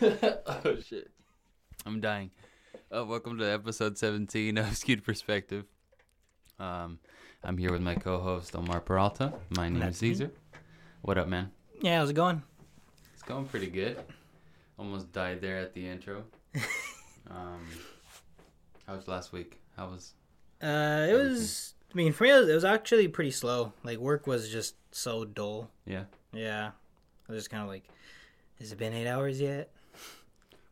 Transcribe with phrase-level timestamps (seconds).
[0.02, 1.10] oh shit.
[1.84, 2.30] I'm dying.
[2.94, 5.66] Uh, welcome to episode 17 of Skewed Perspective.
[6.58, 6.98] Um,
[7.44, 9.34] I'm here with my co-host Omar Peralta.
[9.50, 10.08] My name That's is me.
[10.08, 10.30] Caesar.
[11.02, 11.50] What up, man?
[11.82, 12.42] Yeah, how's it going?
[13.12, 13.98] It's going pretty good.
[14.78, 16.24] Almost died there at the intro.
[17.30, 17.60] um,
[18.86, 19.60] how was last week?
[19.76, 20.14] How was?
[20.62, 21.74] Uh, it was.
[21.92, 23.74] I mean, for me, it was, it was actually pretty slow.
[23.84, 25.70] Like work was just so dull.
[25.84, 26.70] Yeah, Yeah,
[27.28, 27.84] I was just kind of like,
[28.60, 29.70] has it been eight hours yet?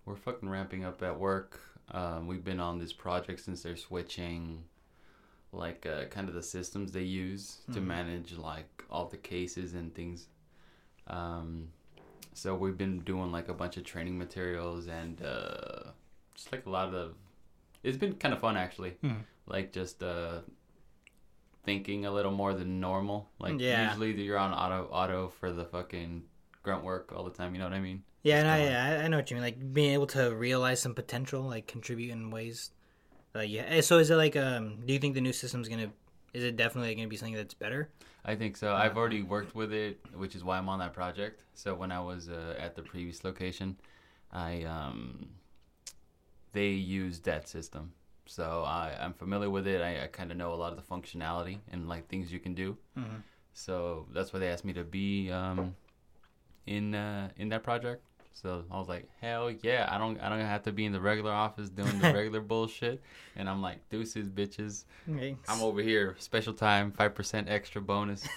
[0.08, 1.60] We're fucking ramping up at work.
[1.90, 4.64] Um, we've been on this project since they're switching,
[5.52, 7.84] like, uh, kind of the systems they use to Mhm.
[7.86, 10.28] manage like all the cases and things.
[11.06, 11.68] Um,
[12.32, 15.90] so we've been doing like a bunch of training materials and uh,
[16.34, 17.14] just like a lot of.
[17.82, 18.96] It's been kind of fun actually.
[19.02, 19.22] Mhm.
[19.46, 20.40] Like just uh,
[21.64, 23.28] thinking a little more than normal.
[23.38, 23.88] Like Yeah.
[23.90, 26.24] usually you're on auto auto for the fucking
[26.68, 27.54] grunt work all the time.
[27.54, 28.02] You know what I mean?
[28.22, 29.42] Yeah, yeah, I, I know what you mean.
[29.44, 32.70] Like being able to realize some potential, like contribute in ways.
[33.34, 33.62] Uh, yeah.
[33.68, 34.64] eh, So is it like um?
[34.84, 35.90] Do you think the new system's gonna?
[36.34, 37.88] Is it definitely gonna be something that's better?
[38.24, 38.74] I think so.
[38.74, 41.44] I've already worked with it, which is why I'm on that project.
[41.54, 43.76] So when I was uh, at the previous location,
[44.30, 45.28] I um,
[46.52, 47.92] they used that system.
[48.26, 49.80] So I, I'm familiar with it.
[49.80, 52.54] I, I kind of know a lot of the functionality and like things you can
[52.54, 52.76] do.
[52.98, 53.22] Mhm.
[53.54, 55.74] So that's why they asked me to be um,
[56.68, 58.02] in uh, in that project.
[58.34, 59.88] So I was like, hell yeah!
[59.90, 63.02] I don't I don't have to be in the regular office doing the regular bullshit.
[63.34, 64.84] And I'm like, deuces, bitches.
[65.10, 65.36] Okay.
[65.48, 68.28] I'm over here, special time, five percent extra bonus.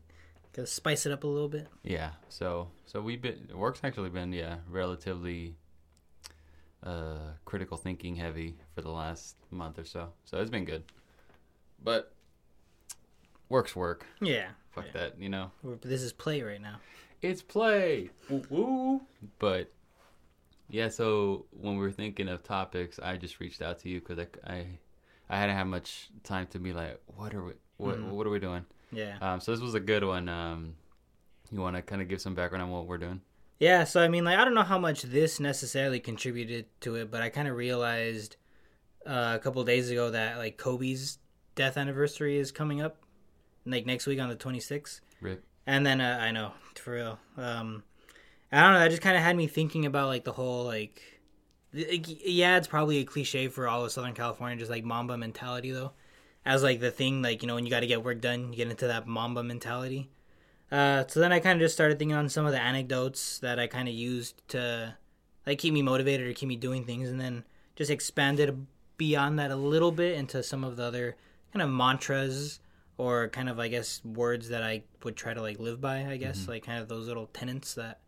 [0.54, 1.68] to spice it up a little bit.
[1.82, 2.10] Yeah.
[2.30, 5.56] So so we've been work's actually been yeah relatively
[6.82, 10.08] uh critical thinking heavy for the last month or so.
[10.24, 10.84] So it's been good.
[11.84, 12.14] But
[13.50, 14.06] work's work.
[14.22, 14.48] Yeah.
[14.70, 14.92] Fuck Yeah.
[15.00, 15.50] that, you know.
[15.62, 16.76] We're- This is play right now.
[17.22, 18.10] It's play.
[18.48, 19.02] Woo.
[19.38, 19.70] But
[20.68, 24.18] yeah, so when we were thinking of topics, I just reached out to you cuz
[24.18, 24.66] I, I
[25.28, 28.10] I hadn't had much time to be like, what are we what Mhm.
[28.10, 28.64] what are we doing?
[28.92, 29.18] Yeah.
[29.20, 30.28] Um so this was a good one.
[30.28, 30.76] Um
[31.52, 33.20] you want to kind of give some background on what we're doing?
[33.58, 37.10] Yeah, so I mean, like, I don't know how much this necessarily contributed to it,
[37.10, 38.36] but I kind of realized
[39.04, 41.18] uh, a couple days ago that like Kobe's
[41.56, 42.96] death anniversary is coming up,
[43.66, 45.00] like next week on the 26th.
[45.20, 45.44] Rip.
[45.66, 47.18] And then uh, I know for real.
[47.36, 47.82] Um,
[48.52, 48.80] I don't know.
[48.80, 51.02] That just kind of had me thinking about like the whole like,
[51.72, 55.92] yeah, it's probably a cliche for all of Southern California, just like Mamba mentality though,
[56.44, 58.56] as like the thing like you know when you got to get work done, you
[58.56, 60.10] get into that Mamba mentality.
[60.72, 63.58] Uh, so then I kind of just started thinking on some of the anecdotes that
[63.58, 64.96] I kind of used to
[65.46, 67.44] like keep me motivated or keep me doing things, and then
[67.76, 68.66] just expanded
[68.96, 71.16] beyond that a little bit into some of the other
[71.52, 72.60] kind of mantras
[73.00, 76.04] or kind of I guess words that I would try to like live by.
[76.04, 78.00] I guess like kind of those little tenets that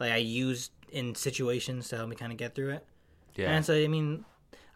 [0.00, 2.86] like I use in situations to help me kind of get through it.
[3.36, 3.52] Yeah.
[3.52, 4.24] And so I mean,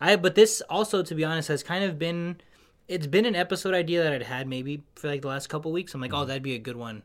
[0.01, 2.37] I but this also to be honest has kind of been
[2.87, 5.93] it's been an episode idea that I'd had maybe for like the last couple weeks.
[5.93, 7.03] I'm like, oh, that'd be a good one.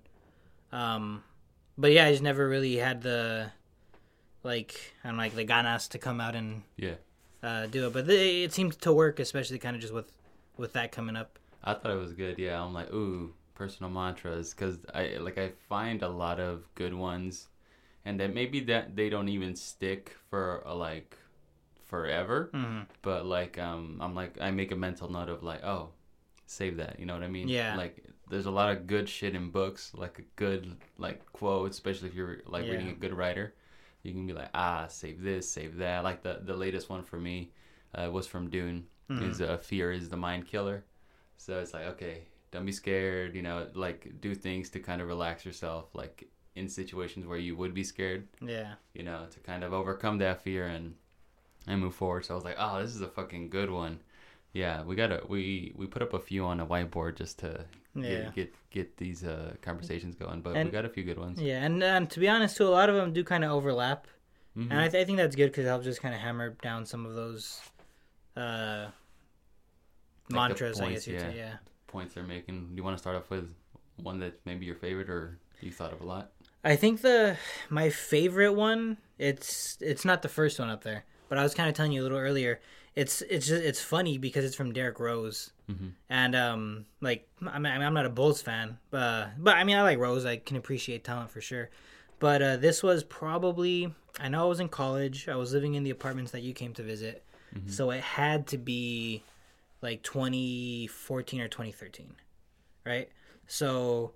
[0.71, 1.23] Um,
[1.75, 3.51] but yeah, I just never really had the
[4.43, 6.95] like I don't know, like the ganas to come out and yeah.
[7.41, 7.93] uh, do it.
[7.93, 10.11] But they, it seemed to work, especially kind of just with
[10.55, 11.39] with that coming up.
[11.63, 12.37] I thought it was good.
[12.39, 16.93] Yeah, I'm like, ooh, personal mantras, because I like I find a lot of good
[16.93, 17.47] ones,
[18.05, 21.17] and that maybe that they don't even stick for a, like
[21.85, 22.49] forever.
[22.53, 25.89] hmm But like, um, I'm like, I make a mental note of like, oh,
[26.45, 26.99] save that.
[26.99, 27.49] You know what I mean?
[27.49, 27.75] Yeah.
[27.75, 32.09] Like, there's a lot of good shit in books, like a good like quote, especially
[32.09, 33.53] if you're like reading a good writer.
[34.03, 36.03] You can be like, ah, save this, save that.
[36.03, 37.51] Like the the latest one for me
[37.95, 38.87] uh, was from Dune.
[39.09, 39.29] Mhm.
[39.29, 40.83] Is uh, fear is the mind killer.
[41.37, 43.35] So it's like, okay, don't be scared.
[43.35, 47.55] You know, like do things to kind of relax yourself, like in situations where you
[47.55, 48.27] would be scared.
[48.41, 48.75] Yeah.
[48.93, 50.95] You know, to kind of overcome that fear and
[51.67, 52.25] and move forward.
[52.25, 53.99] So I was like, oh, this is a fucking good one.
[54.53, 57.65] Yeah, we gotta we we put up a few on a whiteboard just to
[57.95, 58.25] Yeah.
[58.25, 60.41] get get get these uh conversations going.
[60.41, 61.41] But we got a few good ones.
[61.41, 64.05] Yeah, and, and to be honest, too, a lot of them do kind of overlap,
[64.55, 64.69] Mhm.
[64.69, 66.85] and I, th- I think that's good because it helps just kind of hammer down
[66.85, 67.61] some of those
[68.37, 68.87] uh,
[70.29, 70.79] the mantras.
[70.79, 71.43] I points, guess you'd say, yeah.
[71.43, 71.53] yeah.
[71.87, 72.67] Points they're making.
[72.69, 73.53] Do you want to start off with
[74.01, 76.31] one that's maybe your favorite or you thought of a lot?
[76.63, 77.37] I think the
[77.69, 78.97] my favorite one.
[79.19, 82.01] It's it's not the first one up there, but I was kind of telling you
[82.01, 82.59] a little earlier.
[82.95, 85.87] It's it's just it's funny because it's from Derrick Rose, Mm-hmm.
[86.09, 89.81] and um like I mean I'm not a Bulls fan, but but I mean I
[89.83, 90.25] like Rose.
[90.25, 91.69] I can appreciate talent for sure.
[92.19, 95.27] But uh, this was probably I know I was in college.
[95.27, 97.23] I was living in the apartments that you came to visit,
[97.67, 99.23] so it had to be
[99.83, 102.15] like 2014 or 2013,
[102.85, 103.09] right?
[103.47, 104.13] So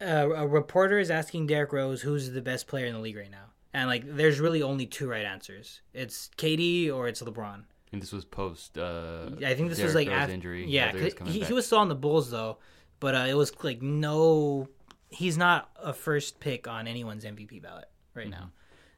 [0.00, 3.30] uh, a reporter is asking Derrick Rose who's the best player in the league right
[3.30, 5.82] now, and like there's really only two right answers.
[5.94, 7.64] It's KD or it's LeBron.
[7.92, 8.78] And this was post.
[8.78, 10.66] Uh, I think this was like Rose after, injury.
[10.68, 12.58] Yeah, he was 'cause coming he, he was still on the Bulls though,
[13.00, 14.68] but uh, it was like no,
[15.10, 18.40] he's not a first pick on anyone's MVP ballot right Mm-hmm.
[18.40, 18.50] now,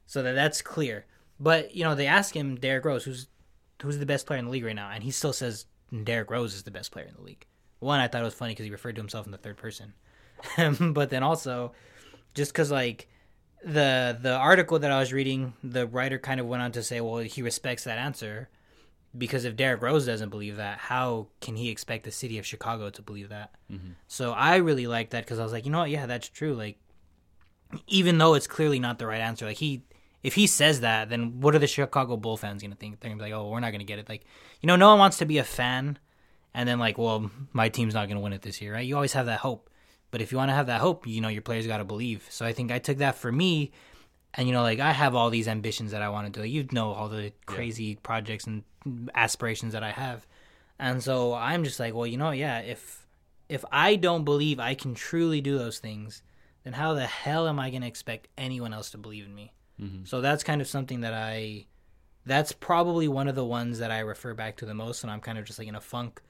[0.05, 1.05] so that that's clear.
[1.39, 3.27] But you know they ask him Derrick Rose, who's
[3.81, 5.65] who's the best player in the league right now, and he still says
[6.03, 7.45] Derrick Rose is the best player in the league.
[7.79, 9.93] One, I thought it was funny because he referred to himself in the third person,
[10.93, 11.73] but then also
[12.33, 13.07] just because like
[13.63, 17.01] the the article that I was reading, the writer kind of went on to say,
[17.01, 18.49] well, he respects that answer
[19.17, 22.89] because if Derrick Rose doesn't believe that, how can he expect the city of Chicago
[22.89, 23.51] to believe that?
[23.71, 23.91] Mm-hmm.
[24.07, 25.89] So I really liked that because I was like, you know what?
[25.91, 26.55] Yeah, that's true.
[26.55, 26.77] Like,
[27.87, 29.83] even though it's clearly not the right answer, like he,
[30.23, 32.99] if he says that, then what are the Chicago Bull fans gonna think?
[32.99, 34.09] They're gonna be like, oh, we're not gonna get it.
[34.09, 34.23] Like,
[34.61, 35.99] you know, no one wants to be a fan,
[36.53, 38.85] and then like, well, my team's not gonna win it this year, right?
[38.85, 39.69] You always have that hope.
[40.13, 42.27] But if you want to have that hope, you know, your players got to believe.
[42.29, 43.71] So I think I took that for me.
[44.35, 46.41] And, you know, like I have all these ambitions that I want to do.
[46.41, 48.61] Like, you know, all the crazy projects and
[49.15, 50.27] aspirations that I have.
[50.77, 53.07] And so I'm just like, well, you know, yeah, if
[53.49, 56.21] if I don't believe I can truly do those things,
[56.63, 59.51] then how the hell am I going to expect anyone else to believe in me?
[60.05, 61.67] So that's kind of something that I
[62.25, 65.19] that's probably one of the ones that I refer back to the most when I'm
[65.19, 66.21] kind of just like in a funk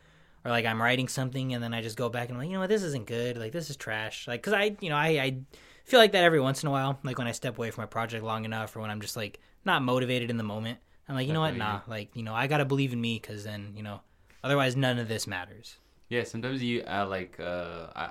[0.43, 2.55] or like I'm writing something and then I just go back and I'm like, you
[2.55, 3.37] know what, this isn't good.
[3.37, 4.27] Like this is trash.
[4.27, 5.37] Like, cause I, you know, I, I
[5.85, 6.97] feel like that every once in a while.
[7.03, 9.39] Like when I step away from my project long enough, or when I'm just like
[9.65, 10.79] not motivated in the moment.
[11.07, 11.81] I'm like, you know what, nah.
[11.87, 14.01] Like, you know, I gotta believe in me, cause then, you know,
[14.43, 15.77] otherwise none of this matters.
[16.09, 18.09] Yeah, sometimes you uh, like uh, I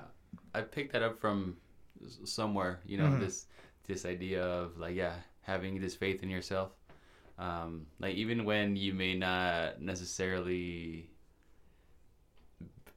[0.54, 1.56] I picked that up from
[2.24, 2.80] somewhere.
[2.86, 3.20] You know Mm-hmm.
[3.20, 3.46] this
[3.86, 6.70] this idea of like yeah having this faith in yourself.
[7.38, 11.10] Um, like even when you may not necessarily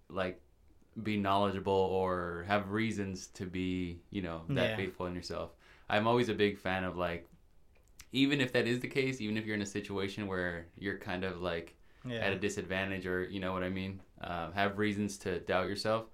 [0.09, 0.39] like
[1.03, 4.75] be knowledgeable or have reasons to be you know that Yeah.
[4.75, 5.51] faithful in yourself.
[5.89, 7.27] I'm always a big fan of like
[8.11, 11.23] even if that is the case, even if you're in a situation where you're kind
[11.23, 11.75] of like
[12.07, 12.19] Yeah.
[12.25, 16.05] at a disadvantage or you know what I mean, uh, have reasons to doubt yourself.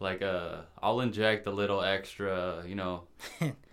[0.00, 3.04] Like uh, I'll inject a little extra, you know,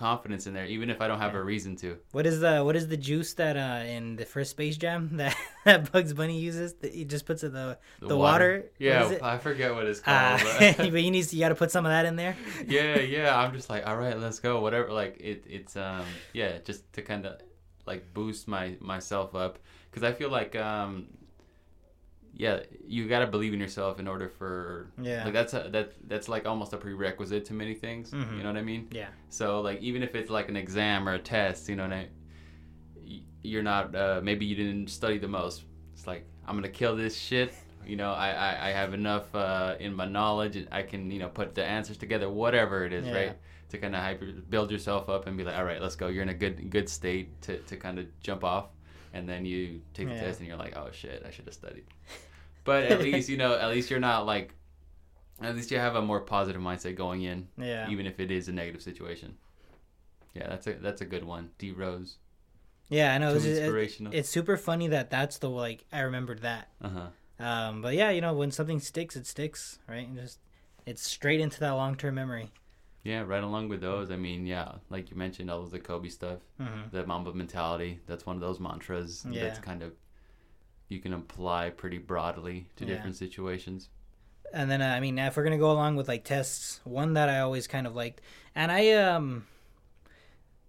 [0.00, 1.98] confidence in there, even if I don't have a reason to.
[2.12, 5.36] What is the what is the juice that uh in the first Space Jam that,
[5.66, 6.74] that Bugs Bunny uses?
[6.80, 8.52] That he just puts in the the, water.
[8.62, 9.18] What Yeah.
[9.22, 10.40] I forget what it's Uh, called.
[10.58, 12.34] but but- you need you got to put some of that in there.
[12.66, 13.38] yeah, yeah.
[13.38, 14.60] I'm just like, all right, let's go.
[14.60, 14.90] Whatever.
[15.02, 17.32] Like it, it's um, yeah, just to kind of
[17.86, 19.58] like boost my myself up
[19.90, 21.06] because I feel like um,
[22.34, 25.24] yeah, you got to believe in yourself in order for Yeah.
[25.24, 28.10] like that's a, that that's like almost a prerequisite to many things.
[28.12, 28.36] Mhm.
[28.36, 28.88] You know what I mean?
[28.92, 29.08] Yeah.
[29.28, 32.08] So like even if it's like an exam or a test, you know, and I,
[33.42, 35.64] you're not uh, maybe you didn't study the most.
[35.92, 37.52] It's like I'm gonna kill this shit.
[37.86, 40.66] You know, I I, I have enough uh, in my knowledge.
[40.70, 43.14] I can you know put the answers together, whatever it is, Yeah.
[43.14, 43.36] right?
[43.70, 46.08] To kind of hyper build yourself up and be like, all right, let's go.
[46.08, 48.66] You're in a good good state to to kind of jump off,
[49.12, 50.20] and then you take the Yeah.
[50.20, 51.84] test and you're like, oh shit, I should have studied.
[52.64, 54.54] But at least you know, at least you're not like.
[55.42, 57.88] At least you have a more positive mindset going in Yeah.
[57.88, 59.38] even if it is a negative situation.
[60.34, 61.50] Yeah, that's a that's a good one.
[61.58, 62.18] D Rose,
[62.90, 63.34] Yeah, I know.
[63.34, 64.12] It's, it- inspirational.
[64.14, 66.68] it's super funny that that's the like I remembered that.
[66.82, 67.06] Uh huh.
[67.44, 70.06] Um, but yeah, you know, when something sticks, it sticks, right?
[70.06, 70.38] And just
[70.84, 72.50] it's straight into that long term memory.
[73.02, 74.10] Yeah, right along with those.
[74.10, 78.00] I mean, yeah, like you mentioned, all of the Kobe stuff, hmm the Mamba mentality.
[78.06, 79.40] That's one of those mantras Yeah.
[79.40, 79.92] that's kind of
[80.88, 82.94] you can apply pretty broadly to Yeah.
[82.94, 83.88] different situations.
[84.52, 87.28] And then uh, I mean, if we're gonna go along with like tests, one that
[87.28, 88.20] I always kind of liked,
[88.54, 89.46] and I um,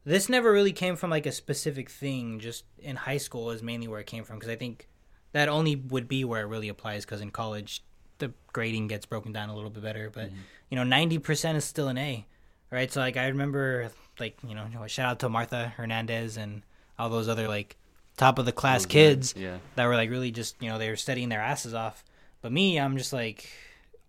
[0.04, 2.40] this never really came from like a specific thing.
[2.40, 4.88] Just in high school is mainly where it came from because I think
[5.32, 7.84] that only would be where it really applies because in college
[8.22, 10.10] the grading gets broken down a little bit better.
[10.10, 10.38] But mm-hmm.
[10.70, 12.26] you know, ninety percent is still an A,
[12.72, 12.90] right?
[12.90, 16.62] So like I remember like you know shout out to Martha Hernandez and
[16.98, 17.76] all those other like
[18.18, 19.58] top of the class Those kids Yeah.
[19.76, 22.06] that were like really just you know they were studying their asses off.
[22.42, 23.50] But me, I'm just like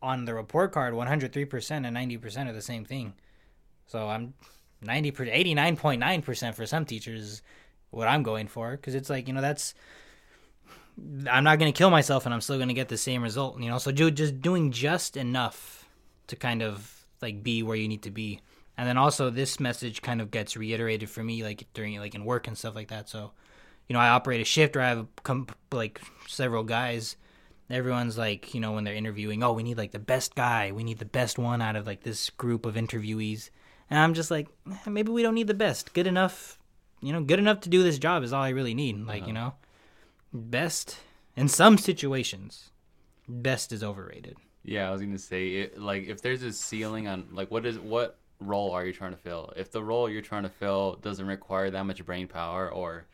[0.01, 3.15] on the report card, 103 percent and 90 percent are the same thing.
[3.87, 4.35] So I'm
[4.83, 7.43] 90 per 89.9 percent for some teachers is
[7.91, 9.75] what I'm going for because it's like you know that's
[11.31, 13.61] I'm not gonna kill myself and I'm still gonna get the same result.
[13.61, 15.87] You know, so do, just doing just enough
[16.29, 18.41] to kind of like be where you need to be.
[18.77, 22.25] And then also this message kind of gets reiterated for me like during like in
[22.25, 23.09] work and stuff like that.
[23.09, 23.33] So
[23.89, 27.17] you know, I operate a shift where I have come like several guys.
[27.71, 30.73] Everyone's like, you know, when they're interviewing, oh, we need like the best guy.
[30.73, 33.51] We need the best one out of like this group of interviewees.
[33.91, 35.93] And I'm just like, eh, maybe we don't need the best.
[35.95, 36.59] Good enough,
[37.01, 39.07] you know, good enough to do this job is all I really need.
[39.07, 39.55] Like, you know,
[40.33, 40.99] best
[41.37, 42.71] in some situations,
[43.29, 44.37] best is overrated.
[44.65, 47.79] Yeah, I was gonna say it, like if there's a ceiling on like what is
[47.79, 49.53] what role are you trying to fill?
[49.57, 53.07] If the role you're trying to fill doesn't require that much brain power or,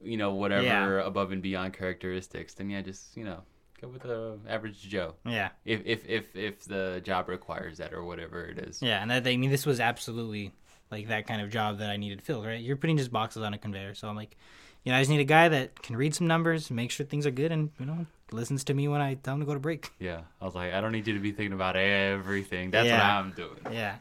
[0.00, 0.64] you know, whatever
[0.98, 1.06] Yeah.
[1.06, 3.42] above and beyond characteristics, then yeah, just you know,
[3.80, 5.14] go with the average Joe.
[5.24, 8.80] Yeah, If if if if the job requires that or whatever it is.
[8.82, 10.52] yeah, and that, I mean, this was absolutely
[10.90, 12.46] like that kind of job that I needed filled.
[12.46, 14.36] Right, you're putting just boxes on a conveyor, so I'm like,
[14.86, 17.26] you know, I just need a guy that can read some numbers, make sure things
[17.26, 19.58] are good, and you know, listens to me when I tell him to go to
[19.60, 19.90] break.
[19.98, 22.70] Yeah, I was like, I don't need you to be thinking about everything.
[22.70, 23.58] That's what I'm doing.
[23.72, 23.96] Yeah.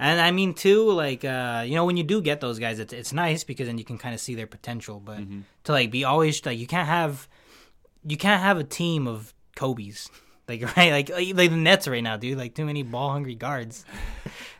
[0.00, 2.92] And I mean too, like uh, you know, when you do get those guys, it's
[2.92, 4.98] it's nice because then you can kind of see their potential.
[5.04, 5.40] But Mm-hmm.
[5.64, 7.28] to like be always like you can't have
[8.06, 10.10] you can't have a team of Kobe's.
[10.48, 12.38] Like right, like like the Nets right now, dude.
[12.38, 13.84] Like too many ball hungry guards.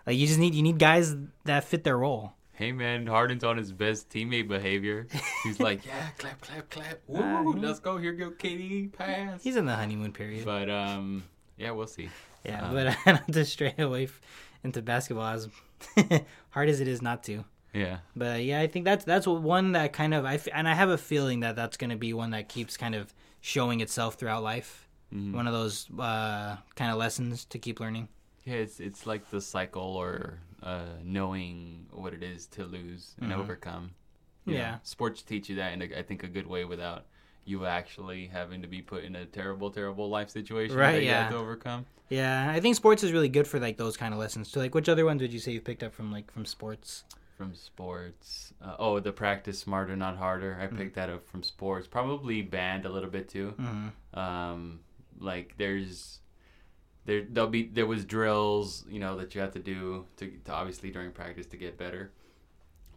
[0.06, 2.32] like you just need you need guys that fit their role.
[2.54, 5.06] Hey man, Harden's on his best teammate behavior.
[5.42, 7.00] He's like, yeah, clap, clap, clap.
[7.08, 7.98] Woo, Uh, let's go.
[7.98, 9.42] Here go KD pass.
[9.42, 10.44] He's in the honeymoon period.
[10.44, 11.24] But um,
[11.56, 12.10] yeah, we'll see.
[12.44, 14.20] yeah, uh, but not to stray away f-
[14.62, 15.48] into basketball as
[16.50, 17.44] hard as it is not to.
[17.72, 20.74] Yeah, But yeah, I think that's that's one that kind of I f- and I
[20.74, 24.14] have a feeling that that's going to be one that keeps kind of showing itself
[24.14, 24.88] throughout life.
[25.12, 25.34] Mm-hmm.
[25.34, 28.08] One of those uh, kind of lessons to keep learning.
[28.44, 28.54] yeah.
[28.62, 33.82] It's it's like the cycle or uh, knowing what it is to lose and overcome.
[34.46, 34.60] You know, Mm-hmm.
[34.60, 34.78] Yeah.
[34.82, 37.06] sports teach you that in a, I think a good way without
[37.46, 41.08] you actually having to be put in a terrible, terrible life situation Right, that you
[41.08, 41.22] yeah.
[41.24, 41.86] have to overcome.
[42.10, 44.50] Yeah, I think sports is really good for like those kind of lessons.
[44.50, 47.04] So like, which other ones would you say you picked up from like from sports?
[47.38, 48.52] from sports.
[48.62, 50.52] Uh, oh, the practice smarter, not harder.
[50.52, 50.74] Mm-hmm.
[50.74, 51.86] I picked that up from sports.
[51.88, 53.54] Probably band a little bit too.
[53.58, 54.18] Mm-hmm.
[54.18, 54.80] Um,
[55.18, 56.20] like there's
[57.06, 60.52] there there'll be there was drills you know that you have to do to, to
[60.52, 62.12] obviously during practice to get better.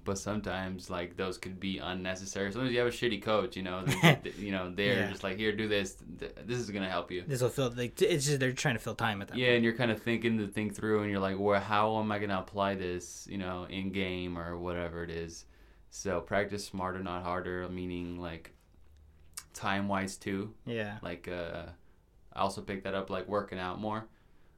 [0.05, 2.49] But sometimes like those could be unnecessary.
[2.53, 3.83] Sometimes you have a shitty coach, you know.
[3.83, 5.09] they- they- you know they're Yeah.
[5.11, 5.97] just like here, do this.
[6.45, 7.23] This is gonna help you.
[7.27, 9.37] This will fill like it's just they're trying to fill time at that.
[9.37, 12.09] Yeah, and you're kind of thinking the thing through, and you're like, well, how am
[12.13, 15.43] I going to apply this, you know, in game or whatever it is?
[15.89, 18.53] So practice smarter, not harder, meaning like
[19.53, 20.53] time wise too.
[20.65, 20.99] Yeah.
[21.01, 21.63] Like, uh,
[22.37, 24.05] I also picked that up, like working out more,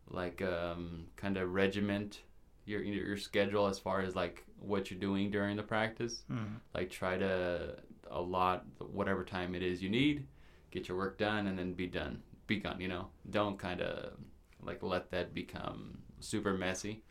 [0.09, 2.21] like um, kind of regiment
[2.65, 6.23] your your schedule as far as like what you're doing during the practice.
[6.29, 6.59] Mhm.
[6.75, 7.75] Like try to
[8.11, 10.27] a lot whatever time it is you need,
[10.71, 12.21] get your work done, and then be done.
[12.47, 12.79] Be gone.
[12.81, 14.13] You know, don't kind of
[14.61, 17.01] like let that become super messy.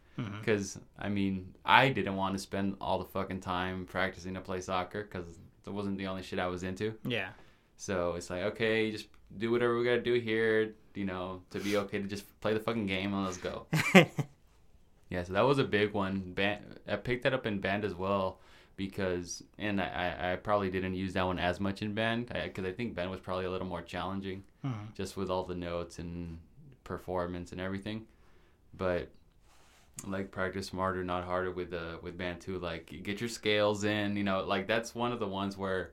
[0.41, 4.61] Because I mean, I didn't want to spend all the fucking time practicing to play
[4.61, 5.27] soccer because
[5.67, 6.95] it wasn't the only shit I was into.
[7.05, 7.31] Yeah.
[7.79, 9.07] So it's like, okay, just
[9.39, 12.61] do whatever we gotta do here, you know, to be okay to just play the
[12.61, 13.67] fucking game and let's go.
[15.11, 16.33] yeah, so that was a big one.
[16.35, 18.41] Band, I picked that up in band as well
[18.77, 22.65] because, and I, I, I probably didn't use that one as much in band because
[22.65, 24.93] I, think band was probably a little more challenging Mhm.
[24.95, 26.39] just with all the notes and
[26.85, 28.07] performance and everything.
[28.77, 29.09] But
[30.07, 32.59] like practice smarter, not harder with uh, with band too.
[32.59, 35.93] Like get your scales in, you know, like that's one of the ones where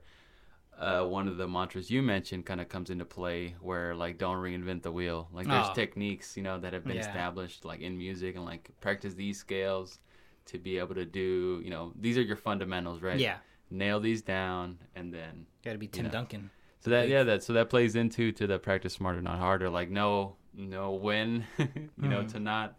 [0.78, 4.36] uh, one of the mantras you mentioned kind of comes into play where like don't
[4.38, 5.28] reinvent the wheel.
[5.32, 5.74] Like there's Oh.
[5.74, 7.08] techniques, you know, that have been Yeah.
[7.08, 10.00] established like in music and like practice these scales
[10.46, 13.18] to be able to do, you know, these are your fundamentals, right?
[13.18, 13.38] Yeah.
[13.70, 16.10] Nail these down and then Got to be Tim know.
[16.12, 16.50] Duncan.
[16.80, 19.68] so that yeah, that so that plays into to the practice smarter, not harder.
[19.70, 22.32] Like know know when, you know, Mhm.
[22.32, 22.76] to not,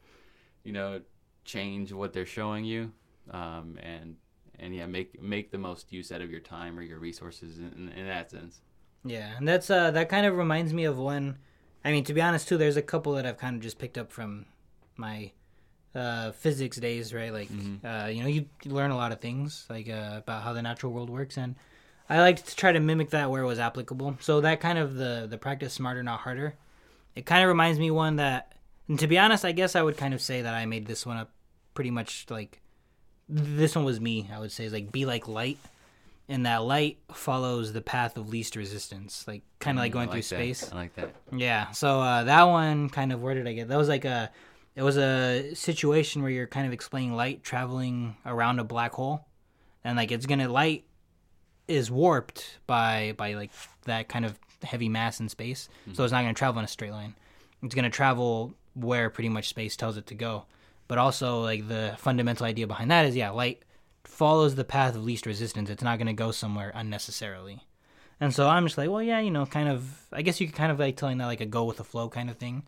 [0.64, 1.02] you know,
[1.46, 2.92] change what they're showing you,
[3.32, 4.16] um, and
[4.60, 7.92] and yeah, make make the most use out of your time or your resources in,
[7.96, 8.62] in, that sense.
[9.04, 11.38] Yeah, and that's uh that kind of reminds me of one.
[11.86, 13.98] I mean, to be honest, too, there's a couple that I've kind of just picked
[13.98, 14.46] up from
[14.98, 15.32] my
[15.96, 17.32] uh, physics days, right?
[17.32, 17.50] Like,
[17.84, 20.62] uh, you know, you, you learn a lot of things like uh, about how the
[20.62, 21.56] natural world works, and
[22.10, 24.18] I like to try to mimic that where it was applicable.
[24.22, 26.56] So that kind of the the practice smarter, not harder.
[27.16, 28.54] It kind of reminds me one that,
[28.88, 31.06] and to be honest, I guess I would kind of say that I made this
[31.06, 31.32] one up
[31.74, 32.62] pretty much like
[33.30, 34.30] this one was me.
[34.34, 35.58] I would say is like be like light
[36.30, 40.10] and that light follows the path of least resistance, like kind of like Mm, going
[40.10, 40.26] I through that.
[40.26, 40.72] space.
[40.72, 41.14] I like that.
[41.36, 41.72] Yeah.
[41.72, 43.68] So uh, that one kind of where did I get?
[43.70, 44.30] That was like a
[44.76, 49.26] it was a situation where you're kind of explaining light traveling around a black hole,
[49.84, 50.84] and like it's gonna light
[51.68, 53.52] is warped by by like
[53.86, 56.92] that kind of heavy mass in space, so it's not gonna travel in a straight
[56.92, 57.16] line.
[57.64, 60.46] It's gonna travel where pretty much space tells it to go.
[60.88, 63.64] But also like the fundamental idea behind that is yeah, light
[64.04, 65.70] follows the path of least resistance.
[65.70, 67.64] It's not gonna go somewhere unnecessarily.
[68.20, 70.08] And so I'm just like, well, yeah, you know, kind of.
[70.12, 72.10] I guess you could kind of like telling that like a go with the flow
[72.10, 72.64] kind of thing.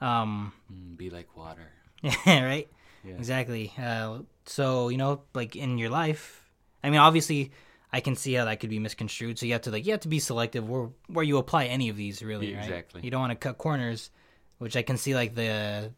[0.00, 1.68] Um, Mm, be like water.
[2.02, 2.44] Yeah.
[2.44, 2.68] Right?
[3.04, 3.14] Yeah.
[3.14, 3.72] Exactly.
[3.78, 6.48] Uh, so you know, like in your life,
[6.82, 7.52] I mean, obviously,
[7.92, 9.38] I can see how that could be misconstrued.
[9.38, 11.88] So you have to like you have to be selective where where you apply any
[11.88, 12.50] of these, really.
[12.50, 12.64] Yeah, right?
[12.64, 13.00] exactly.
[13.04, 14.10] You don't want to cut corners,
[14.58, 15.92] which I can see like the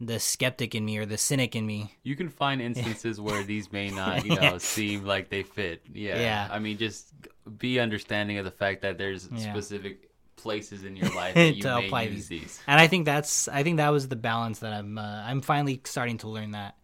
[0.00, 1.94] the skeptic in me or the cynic in me.
[2.04, 5.82] You can find instances where these may not, you know, seem like they fit.
[5.92, 6.18] Yeah.
[6.20, 6.48] Yeah.
[6.50, 7.12] I mean, just
[7.58, 9.50] be understanding of the fact that there's Yeah.
[9.52, 12.40] specific places in your life that you To may apply use these.
[12.42, 12.60] these.
[12.68, 15.80] And I think that's I think that was the balance that I'm uh, I'm finally
[15.84, 16.76] starting to learn that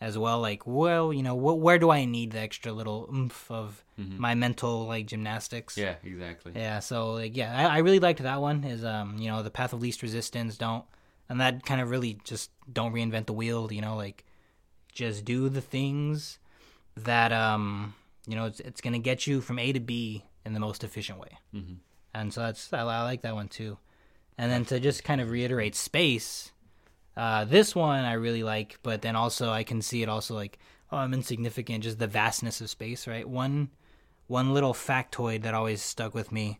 [0.00, 0.40] as well.
[0.40, 4.34] Like, well, you know, wh- where do I need the extra little oomph of my
[4.36, 5.74] mental like gymnastics?
[5.74, 6.06] Mm-hmm.
[6.06, 6.52] Yeah, exactly.
[6.54, 8.62] Yeah, so like yeah, I, I really liked that one.
[8.62, 10.56] Is um you know the path of least resistance.
[10.56, 10.84] Don't
[11.30, 13.72] and that kind of really just don't reinvent the wheel.
[13.72, 14.24] You know like
[14.92, 16.38] just do the things
[16.96, 17.94] that um
[18.26, 21.18] you know it's it's gonna get you from A to B in the most efficient
[21.18, 21.38] way.
[21.54, 21.76] Mhm.
[22.12, 23.78] And so that's I, I like that one too.
[24.36, 26.50] And then to just kind of reiterate space,
[27.16, 30.58] uh, this one I really like, but then also I can see it also like
[30.90, 33.28] oh I'm insignificant, just the vastness of space, right?
[33.28, 33.70] One
[34.26, 36.58] one little factoid that always stuck with me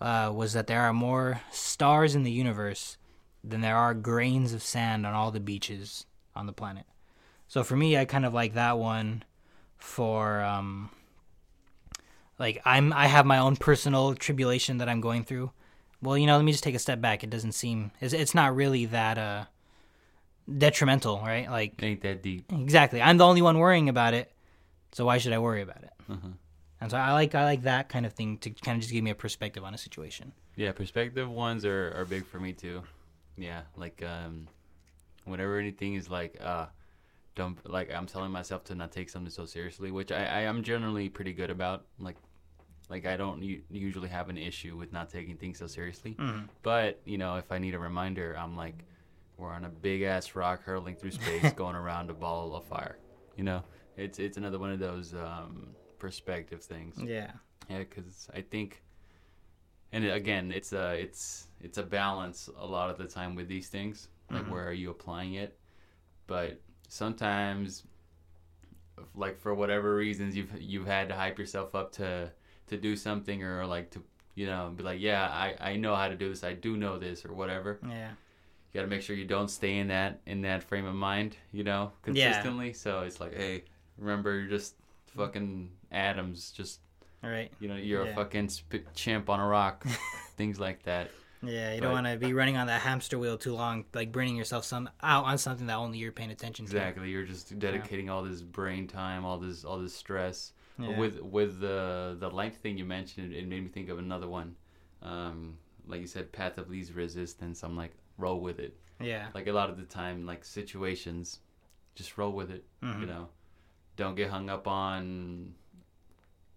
[0.00, 2.96] uh, was that there are more stars in the universe
[3.46, 6.86] than there are grains of sand on all the beaches on the planet.
[7.46, 9.22] So for me, I kind of like that one
[9.76, 10.90] for um,
[12.38, 15.52] like I'm I have my own personal tribulation that I'm going through.
[16.02, 17.22] Well, you know, let me just take a step back.
[17.22, 19.44] It doesn't seem it's, it's not really that uh
[20.58, 21.50] detrimental, right?
[21.50, 22.50] Like Ain't that deep.
[22.52, 23.00] Exactly.
[23.00, 24.32] I'm the only one worrying about it,
[24.92, 25.92] so why should I worry about it?
[26.10, 26.28] Uh-huh.
[26.80, 29.04] And so I like I like that kind of thing to kind of just give
[29.04, 30.32] me a perspective on a situation.
[30.56, 32.82] Yeah, perspective ones are, are big for me too.
[33.36, 34.48] Yeah, like um,
[35.24, 36.66] whenever anything is like uh,
[37.34, 40.62] don't like I'm telling myself to not take something so seriously, which I, I am
[40.62, 41.84] generally pretty good about.
[41.98, 42.16] Like,
[42.88, 46.14] like I don't u- usually have an issue with not taking things so seriously.
[46.62, 48.84] But you know, if I need a reminder, I'm like,
[49.36, 52.98] we're on a big ass rock hurling through space, going around a ball of fire.
[53.36, 53.62] You know,
[53.96, 56.96] it's it's another one of those um, perspective things.
[57.02, 57.32] Yeah.
[57.70, 58.82] Yeah, because I think,
[59.94, 63.68] and again, it's a it's it's a balance a lot of the time with these
[63.68, 64.08] things.
[64.28, 64.50] Like, mm-hmm.
[64.50, 65.56] where are you applying it?
[66.26, 67.84] But sometimes,
[69.14, 72.32] like for whatever reasons, you've you've had to hype yourself up to
[72.66, 74.02] to do something or like to
[74.34, 76.42] you know be like, yeah, I I know how to do this.
[76.42, 77.78] I do know this or whatever.
[77.88, 78.10] Yeah.
[78.10, 81.36] You got to make sure you don't stay in that in that frame of mind.
[81.52, 82.32] You know, Yeah.
[82.32, 82.72] consistently.
[82.72, 83.62] So it's like, hey,
[83.96, 84.74] remember, you're just
[85.16, 86.50] fucking atoms.
[86.50, 86.80] Just
[87.28, 87.50] right.
[87.60, 88.12] you know, you're Yeah.
[88.12, 89.84] a fucking sp- chimp on a rock,
[90.36, 91.10] things like that.
[91.42, 94.10] Yeah, you But- don't want to be running on that hamster wheel too long, like
[94.12, 96.70] burning yourself some out on something that only you're paying attention to.
[96.76, 100.52] Exactly, you're just dedicating all this brain time, all this, all this stress.
[100.78, 100.98] Yeah.
[100.98, 104.56] With with the the length thing you mentioned, it made me think of another one.
[105.02, 107.62] Um, like you said, path of least resistance.
[107.62, 108.76] I'm like, roll with it.
[108.98, 109.28] Yeah.
[109.34, 111.40] Like a lot of the time, like situations,
[111.94, 112.64] just roll with it.
[112.82, 113.02] Mm-hmm.
[113.02, 113.28] You know,
[113.96, 115.54] don't get hung up on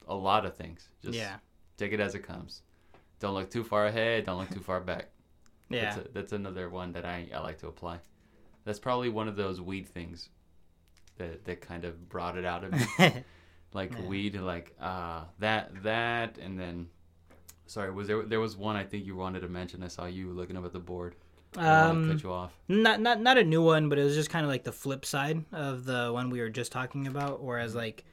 [0.07, 0.87] a lot of things.
[1.03, 1.37] Just Yeah.
[1.77, 2.61] take it as it comes.
[3.19, 4.25] Don't look too far ahead.
[4.25, 5.09] Don't look too far back.
[5.69, 5.95] Yeah.
[5.95, 7.99] That's, a, that's another one that I, I like to apply.
[8.63, 10.29] That's probably one of those weed things
[11.17, 12.85] that that kind of brought it out of me.
[13.73, 14.01] like Yeah.
[14.05, 16.87] weed, like uh that that, and then
[17.65, 19.83] sorry, was there there was one I think you wanted to mention?
[19.83, 21.15] I saw you looking up at the board.
[21.55, 22.53] Um, cut you off.
[22.67, 25.05] not not not a new one, but it was just kind of like the flip
[25.05, 27.41] side of the one we were just talking about.
[27.41, 28.03] Whereas, like,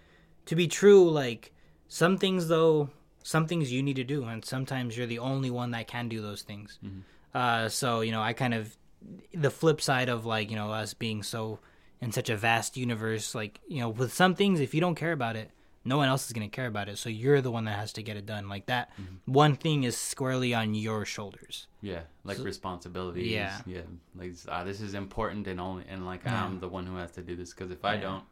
[0.47, 1.53] to be true, like
[1.95, 2.91] some things though,
[3.23, 6.21] some things you need to do, and sometimes you're the only one that can do
[6.21, 6.79] those things.
[7.33, 8.77] Uh, so you know, I kind of
[9.33, 11.61] the flip side of like you know us being so
[12.01, 15.13] in such a vast universe, like you know, with some things, if you don't care
[15.13, 15.53] about it,
[15.85, 16.99] no one else is gonna care about it.
[16.99, 18.49] So you're the one that has to get it done.
[18.49, 18.91] Like that
[19.27, 21.69] one thing is squarely on your shoulders.
[21.81, 23.31] Yeah, like responsibilities.
[23.31, 23.61] Yeah.
[23.67, 23.83] yeah.
[24.17, 27.23] Like ah, this is important, and only and like I'm the one who has to
[27.23, 28.01] do this because if I Yeah.
[28.01, 28.25] don't,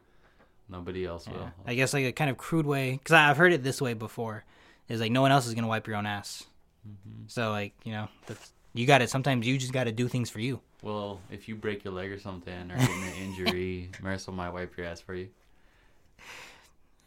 [0.72, 1.50] nobody else will.
[1.66, 4.44] I guess like a kind of crude way, because I've heard it this way before,
[4.88, 6.44] is like no one else is gonna wipe your own ass.
[6.88, 7.24] Mm-hmm.
[7.28, 9.10] So like you know that's you got it.
[9.10, 10.60] Sometimes you just got to do things for you.
[10.82, 14.76] Well, if you break your leg or something or get an injury, Marisol might wipe
[14.76, 15.28] your ass for you.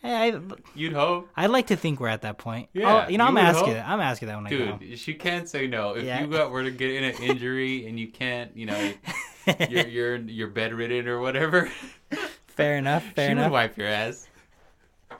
[0.01, 0.39] Hey, I,
[0.75, 1.29] You'd hope.
[1.35, 2.69] I'd like to think we're at that point.
[2.73, 3.73] Yeah, Oh, you know you I'm asking hope.
[3.73, 3.87] that.
[3.87, 4.77] I'm asking that when I go.
[4.77, 5.95] Dude, she can't say no.
[5.95, 6.21] If Yeah.
[6.21, 8.93] you got were to get in an injury and you can't, you know,
[9.69, 11.71] you're you're you're bedridden or whatever,
[12.55, 13.03] Fair enough.
[13.15, 13.45] Fair she enough.
[13.45, 14.27] would wipe your ass.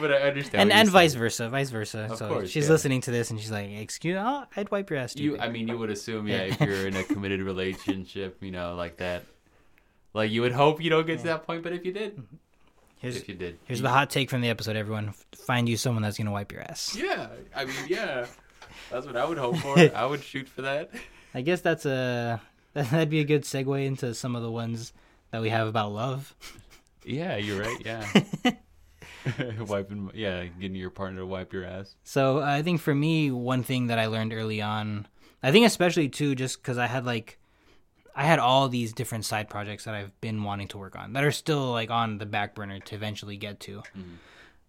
[0.00, 0.62] but I understand.
[0.62, 2.08] and and vice versa, vice versa.
[2.10, 2.72] Of so course, she's yeah.
[2.72, 5.68] listening to this and she's like, "Excuse, oh, I'd wipe your ass." You, I mean,
[5.68, 9.24] you would assume, yeah, if you're in a committed relationship, you know, like that,
[10.12, 11.62] like you would hope you don't get to that point.
[11.62, 12.36] But if you did, mm-hmm.
[12.98, 14.76] here's if you did, here's you- the hot take from the episode.
[14.76, 16.96] Everyone, find you someone that's gonna wipe your ass.
[16.96, 18.26] Yeah, I mean, yeah,
[18.90, 19.78] that's what I would hope for.
[19.78, 20.90] I would shoot for that.
[21.34, 22.40] I guess that's a
[22.74, 24.92] that'd be a good segue into some of the ones
[25.34, 26.32] that we have about love.
[27.04, 27.76] Yeah, you're right.
[27.84, 28.06] Yeah.
[29.66, 31.96] Wiping, yeah, getting your partner to wipe your ass.
[32.04, 35.08] So I think for me, one thing that I learned early on,
[35.42, 37.40] I think especially too, just because I had like,
[38.14, 41.24] I had all these different side projects that I've been wanting to work on that
[41.24, 43.82] are still like on the back burner to eventually get to.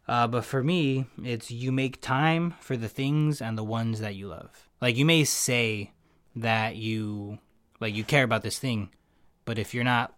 [0.07, 4.15] Uh, but for me, it's you make time for the things and the ones that
[4.15, 4.67] you love.
[4.81, 5.91] Like you may say
[6.35, 7.37] that you
[7.79, 8.89] like you care about this thing,
[9.45, 10.15] but if you're not,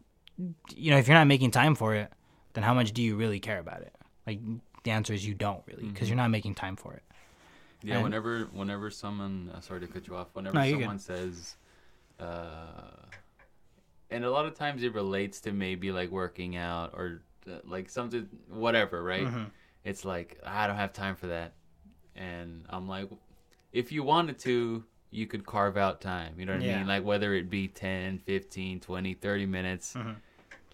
[0.75, 2.11] you know, if you're not making time for it,
[2.53, 3.93] then how much do you really care about it?
[4.25, 4.39] Like
[4.83, 7.03] the answer is you don't really because you're not making time for it.
[7.83, 10.27] Yeah, And- whenever whenever someone uh, sorry to cut you off.
[10.33, 10.83] Whenever No, you're good.
[10.83, 11.55] someone says,
[12.19, 13.05] uh,
[14.09, 17.89] and a lot of times it relates to maybe like working out or uh, like
[17.89, 19.25] something whatever, right?
[19.27, 19.43] Mm-hmm.
[19.83, 21.53] It's like I don't have time for that,
[22.15, 23.09] and I'm like,
[23.71, 26.33] if you wanted to, you could carve out time.
[26.39, 26.87] You know what I mean?
[26.87, 29.93] Like whether it be 10, 15, 20, 30 minutes.
[29.93, 30.15] Mhm.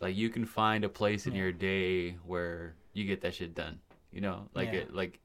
[0.04, 1.42] Like you can find a place in Yeah.
[1.44, 3.80] your day where you get that shit done.
[4.12, 4.80] You know, like Yeah.
[4.82, 5.20] it like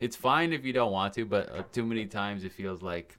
[0.00, 3.18] it's fine if you don't want to, but uh, too many times it feels like,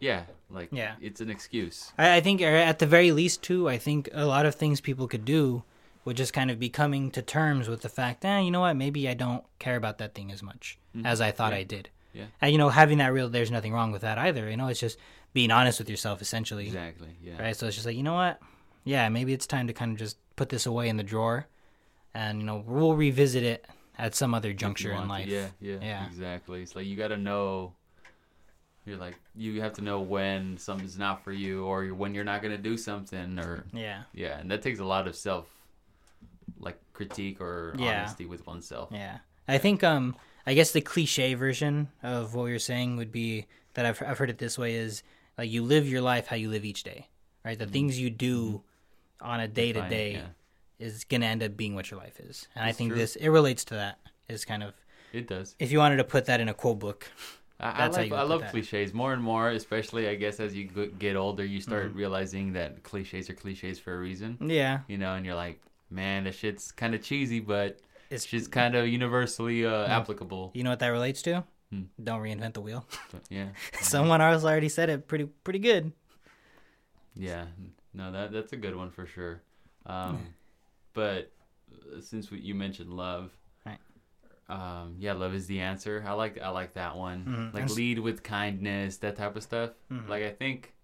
[0.00, 0.94] yeah, like Yeah.
[1.00, 1.92] it's an excuse.
[1.98, 4.80] I, I think uh, at the very least too, I think a lot of things
[4.80, 5.64] people could do
[6.04, 8.74] would just kind of be coming to terms with the fact, eh, you know what,
[8.76, 11.58] maybe I don't care about that thing as much as I thought Yeah.
[11.58, 11.88] I did.
[12.12, 12.26] Yeah.
[12.40, 14.48] And you know, having that real, there's nothing wrong with that either.
[14.48, 14.98] You know, it's just
[15.32, 16.66] being honest with yourself essentially.
[16.66, 17.16] Exactly.
[17.22, 17.42] Yeah.
[17.42, 17.56] Right.
[17.56, 18.38] So it's just like, you know what?
[18.84, 21.46] Yeah, maybe it's time to kind of just put this away in the drawer,
[22.14, 23.66] and you know, we'll revisit it
[23.98, 25.26] at some other juncture in life.
[25.28, 26.06] Yeah, yeah, Yeah.
[26.06, 26.62] exactly.
[26.62, 27.72] It's like you got to know.
[28.86, 32.42] You're like you have to know when something's not for you, or when you're not
[32.42, 34.02] gonna do something, or Yeah.
[34.12, 35.46] yeah, and that takes a lot of self,
[36.58, 38.00] like critique or Yeah.
[38.02, 38.90] honesty with oneself.
[38.92, 39.18] Yeah.
[39.48, 40.16] I think um
[40.46, 44.28] I guess the cliche version of what you're saying would be that I've I've heard
[44.30, 45.02] it this way is
[45.38, 47.08] like you live your life how you live each day.
[47.42, 47.58] Right?
[47.58, 48.62] The things you do
[49.24, 50.22] on a day to day
[50.78, 52.46] is gonna end up being what your life is.
[52.54, 52.98] And I think true.
[52.98, 53.98] this it relates to that.
[54.28, 54.74] Is kind of
[55.12, 55.54] It does.
[55.58, 57.06] if you wanted to put that in a quote book.
[57.60, 60.90] I, I, like, I love cliches more and more, especially I guess as you g-
[60.98, 61.98] get older, you start Mm-hmm.
[61.98, 64.38] realizing that cliches are cliches for a reason.
[64.40, 64.80] Yeah.
[64.88, 67.78] You know, and you're like, man, that shit's kind of cheesy, but
[68.10, 70.50] It's just kind of universally uh, applicable.
[70.54, 71.44] you know what that relates to?
[71.70, 71.82] Hmm.
[72.02, 72.86] Don't reinvent the wheel.
[73.30, 73.48] Yeah,
[73.80, 75.92] Someone else already said it pretty pretty good.
[77.14, 77.44] yeah.
[77.94, 79.42] No, that that's a good one for sure.
[79.86, 80.34] Um,
[80.94, 81.30] but
[81.72, 83.30] uh, since we, you mentioned love,
[83.64, 83.78] Right.
[84.48, 86.04] um, yeah, love is the answer.
[86.06, 87.24] I like I like that one.
[87.24, 87.54] Mhm.
[87.54, 89.70] Like lead with kindness, that type of stuff.
[89.90, 90.08] Mhm.
[90.08, 90.74] Like I think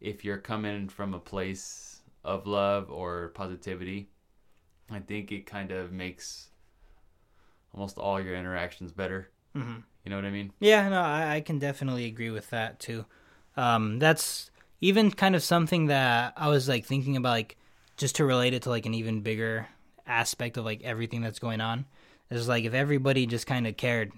[0.00, 4.08] if you're coming from a place of love or positivity,
[4.90, 6.50] I think it kind of makes
[7.74, 9.30] almost all your interactions better.
[9.54, 10.52] hmm You know what I mean?
[10.60, 13.06] Yeah, no, I, I can definitely agree with that too.
[13.56, 14.50] Um, that's
[14.82, 17.56] even kind of something that I was like thinking about, like
[17.96, 19.66] just to relate it to like an even bigger
[20.06, 21.86] aspect of like everything that's going on.
[22.30, 24.12] Is like if everybody just kind of cared,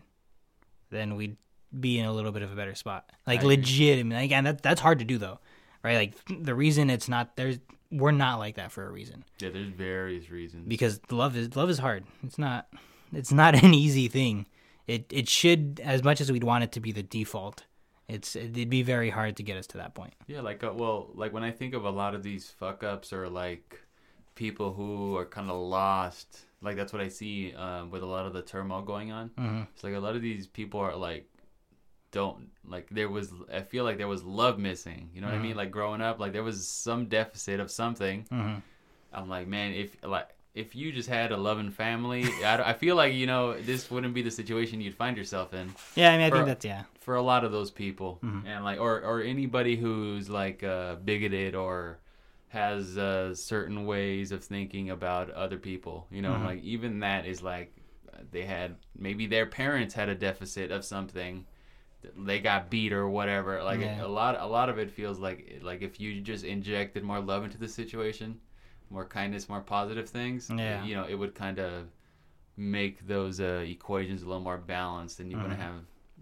[0.91, 1.37] then we'd
[1.79, 3.11] be in a little bit of a better spot.
[3.27, 3.57] Like I agree.
[3.57, 5.39] legitimate, again, that that's hard to do though,
[5.83, 5.97] right?
[5.97, 7.59] Like the reason it's not there's
[7.91, 10.67] we're not like that for a reason Yeah, there's various reasons.
[10.67, 12.05] because love is love is hard.
[12.23, 12.69] It's not
[13.13, 14.47] it's not an easy thing.
[14.87, 17.65] It it should as much as we'd want it to be the default.
[18.09, 20.15] It's it'd be very hard to get us to that point.
[20.27, 23.13] Yeah, like uh, well, like when I think of a lot of these fuck ups
[23.13, 23.81] or like
[24.35, 28.27] people who are kind of lost, like that's what I see um, with a lot
[28.27, 29.31] of the turmoil going on.
[29.31, 29.63] Mm-hmm.
[29.75, 31.29] It's like a lot of these people are like
[32.11, 35.11] don't like there was I feel like there was love missing.
[35.15, 35.57] You know what I mean?
[35.57, 38.27] Like growing up, like there was some deficit of something.
[38.31, 38.59] Mm-hmm.
[39.13, 42.95] I'm like, man, if like if you just had a loving family, I, I feel
[42.97, 46.27] like you know this wouldn't be the situation you'd find yourself in Yeah, I mean,
[46.27, 46.85] I For- think that's yeah.
[47.01, 48.47] for a lot of those people Mhm.
[48.47, 51.99] and like or or anybody who's like uh bigoted or
[52.49, 56.45] has uh certain ways of thinking about other people you know Mhm.
[56.45, 57.75] like even that is like
[58.31, 61.45] they had maybe their parents had a deficit of something
[62.17, 64.05] they got beat or whatever like Yeah.
[64.05, 67.43] a lot a lot of it feels like like if you just injected more love
[67.45, 68.39] into the situation
[68.91, 70.85] more kindness more positive things Yeah.
[70.85, 71.87] you know it would kind of
[72.57, 75.63] make those uh, equations a little more balanced and you wouldn't Mhm.
[75.63, 75.75] have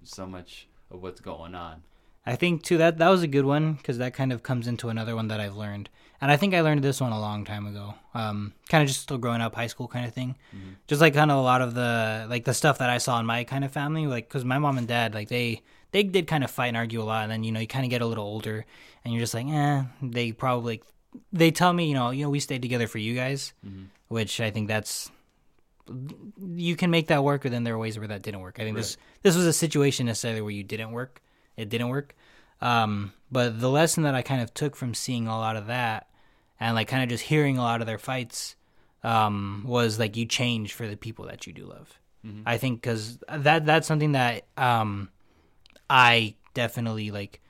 [0.05, 1.83] so much of what's going on
[2.25, 4.89] I think too that that was a good one because that kind of comes into
[4.89, 7.67] another one that I've learned, and I think I learned this one a long time
[7.67, 7.95] ago.
[8.15, 10.37] Um, kind of just still growing up, high school kind of thing.
[10.55, 10.77] Mhm.
[10.87, 13.27] Just like kind of a lot of the like the stuff that I saw in
[13.27, 16.45] my kind of family, like because my mom and dad like they they did kind
[16.45, 18.07] of fight and argue a lot, and then you know you kind of get a
[18.07, 18.65] little older,
[19.05, 20.81] and you're just like, eh, they probably
[21.33, 23.87] they tell me you know you know we stayed together for you guys, Mhm.
[24.09, 25.11] which I think that's
[26.39, 28.59] you can make that work, but then there are ways where that didn't work.
[28.59, 31.21] I think this this was a situation necessarily where you didn't work.
[31.57, 32.15] It didn't work.
[32.61, 36.09] Um, but the lesson that I kind of took from seeing a lot of that
[36.61, 38.55] and like kind of just hearing a lot of their fights
[39.03, 41.99] um, was like you change for the people that you do love.
[42.25, 42.43] Mhm.
[42.47, 45.11] I think because that that's something that um,
[45.91, 47.41] I definitely like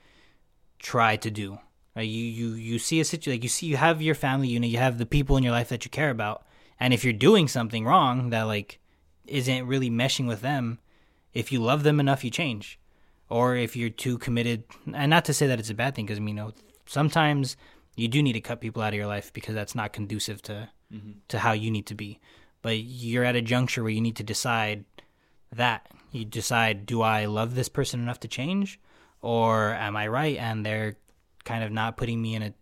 [0.79, 1.59] try to do
[1.95, 2.07] Right?
[2.07, 4.79] You you you see a situation like you see you have your family unit, you
[4.79, 6.45] have the people in your life that you care about,
[6.79, 8.79] and if you're doing something wrong that like
[9.27, 10.79] isn't really meshing with them,
[11.33, 12.79] if you love them enough, you change.
[13.29, 16.17] Or if you're too committed, and not to say that it's a bad thing, because
[16.17, 16.53] I mean you know
[16.85, 17.57] sometimes
[17.95, 20.69] you do need to cut people out of your life because that's not conducive to
[20.93, 21.11] mm-hmm.
[21.27, 22.19] to how you need to be.
[22.61, 24.85] But you're at a juncture where you need to decide
[25.51, 28.79] that you decide: do I love this person enough to change,
[29.21, 30.95] or am I right and they're
[31.43, 32.53] kind of not putting me in a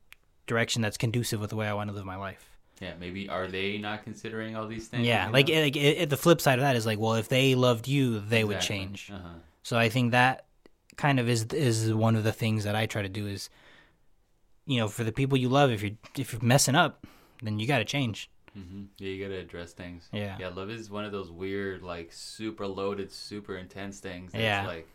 [0.47, 2.47] direction that's conducive with the way I want to live my life?
[2.79, 5.05] Yeah, maybe are they not considering all these things?
[5.05, 5.61] Yeah, you like know?
[5.61, 8.19] like it, it, the flip side of that is like, well, if they loved you,
[8.19, 9.11] they would change.
[9.13, 9.27] Uh-huh.
[9.63, 10.45] So I think that
[10.97, 13.49] kind of is is one of the things that I try to do is,
[14.65, 17.05] you know, for the people you love, if you're if you're messing up,
[17.43, 18.29] then you got to change.
[18.53, 20.09] hmm Yeah, you gotta address things.
[20.11, 20.37] Yeah.
[20.39, 24.31] Yeah, love is one of those weird, like super loaded, super intense things.
[24.31, 24.65] That's Yeah.
[24.65, 24.87] like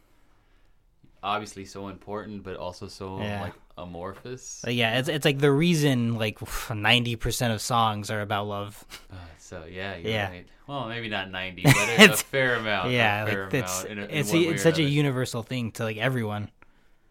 [1.22, 3.42] obviously so important, but also so Yeah.
[3.42, 4.60] like amorphous.
[4.64, 6.38] But yeah, it's it's like the reason like
[6.74, 8.84] ninety percent of songs are about love.
[9.10, 10.30] Uh, so yeah, Yeah.
[10.30, 10.46] right.
[10.66, 12.90] Well, maybe not ninety, but a, a It's- fair amount.
[12.90, 15.96] yeah, fair like it's in a- in it's it's such a universal thing to like
[15.96, 16.50] everyone.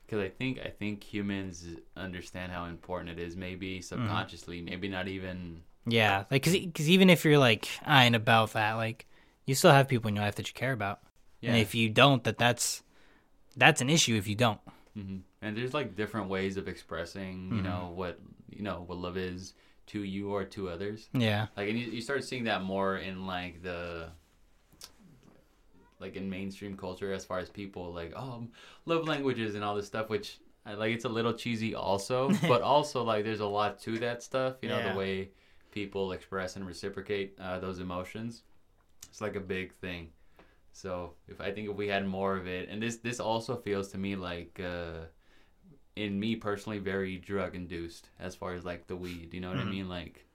[0.06, 1.66] Because I think I think humans
[1.98, 3.36] understand how important it is.
[3.36, 3.82] Maybe Mm-hmm.
[3.84, 5.62] subconsciously, maybe not even.
[5.88, 9.06] Yeah, like because even if you're like I ain't about that, like
[9.46, 11.00] you still have people in your life that you care about,
[11.42, 11.52] Yeah.
[11.52, 12.82] and if you don't, that that's
[13.56, 14.16] that's an issue.
[14.16, 14.60] If you don't,
[14.96, 19.18] hmm And there's like different ways of expressing, you know, what you know what love
[19.18, 19.54] is
[19.88, 21.10] to you or to others.
[21.14, 24.10] yeah, Like, and you, you start seeing that more in like the
[26.00, 28.48] like in mainstream culture as far as people like oh
[28.86, 32.62] love languages and all this stuff, which I like it's a little cheesy also, but
[32.62, 34.56] also like there's a lot to that stuff.
[34.62, 34.92] You know, Yeah.
[34.92, 35.30] the way
[35.72, 38.44] people express and reciprocate uh, those emotions.
[39.10, 40.10] It's like a big thing.
[40.76, 43.88] So if I think if we had more of it, and this this also feels
[43.94, 45.06] to me like, uh,
[45.96, 49.34] in me personally, very drug induced as far as like the weed.
[49.34, 49.88] You know what I mean?
[49.88, 50.26] Like,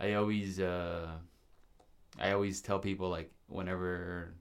[0.00, 1.08] I always uh,
[2.18, 4.32] I always tell people like whenever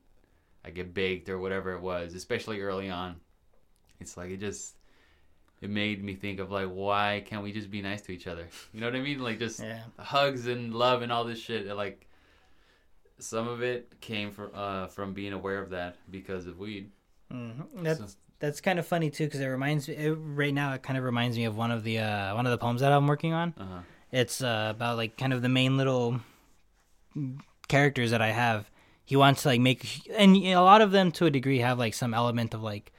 [0.63, 3.17] I get baked or whatever it was, especially early on,
[3.99, 4.77] it's like it just
[5.59, 8.47] it made me think of like why can't we just be nice to each other?
[8.71, 9.19] You know what I mean?
[9.19, 11.67] Like just yeah, hugs and love and all this shit.
[11.67, 12.07] and, Like
[13.19, 16.91] some of it came from uh, from being aware of that because of weed.
[17.31, 18.07] mm that's So-
[18.39, 20.73] that's kind of funny too because it reminds me it, right now.
[20.73, 22.91] It kind of reminds me of one of the uh, one of the poems that
[22.91, 23.53] I'm working on.
[23.57, 23.79] Uh-huh.
[24.11, 26.19] It's uh, about like kind of the main little
[27.67, 28.69] characters that I have.
[29.05, 31.93] He wants to like make, and a lot of them to a degree have like
[31.93, 32.91] some element of like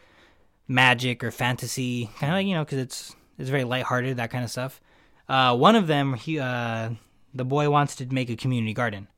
[0.68, 4.44] magic or fantasy, kind of like you know because it's it's very lighthearted that kind
[4.44, 4.80] of stuff.
[5.28, 6.90] Uh, one of them, he uh,
[7.34, 9.08] the boy wants to make a community garden,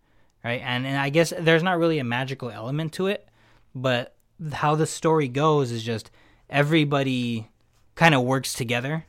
[0.44, 0.60] right?
[0.64, 3.28] And and I guess there's not really a magical element to it,
[3.74, 4.14] but
[4.52, 6.10] how the story goes is just
[6.48, 7.48] everybody
[7.94, 9.04] kind of works together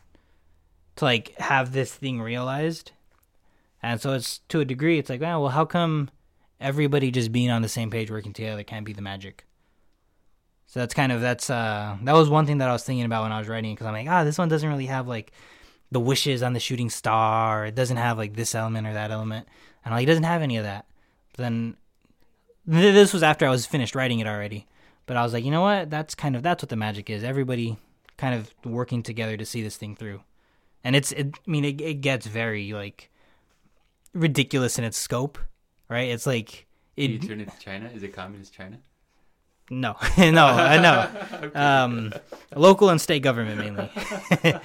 [0.95, 2.91] to like have this thing realized.
[3.81, 6.09] And so it's to a degree, it's like, well, how come
[6.59, 9.45] everybody just being on the same page, working together, can't be the magic?
[10.67, 13.23] So that's kind of that's uh that was one thing that I was thinking about
[13.23, 15.31] when I was writing because I'm like, ah, this one doesn't really have like
[15.91, 17.65] the wishes on the shooting star.
[17.65, 19.47] It doesn't have like this element or that element,
[19.83, 20.85] and like, it doesn't have any of that.
[21.39, 21.75] Then
[22.69, 24.67] th- this was after I was finished writing it already,
[25.05, 25.89] but I was like, you know what?
[25.89, 27.23] That's kind of that's what the magic is.
[27.23, 27.77] Everybody
[28.17, 30.21] kind of working together to see this thing through,
[30.83, 33.09] and it's it, I mean it, it gets very like
[34.13, 35.37] ridiculous in its scope,
[35.89, 36.09] right?
[36.09, 37.89] It's like Did you it turn into China?
[37.93, 38.77] Is it communist China?
[39.71, 42.11] no no I know um
[42.55, 43.91] local and state government mainly,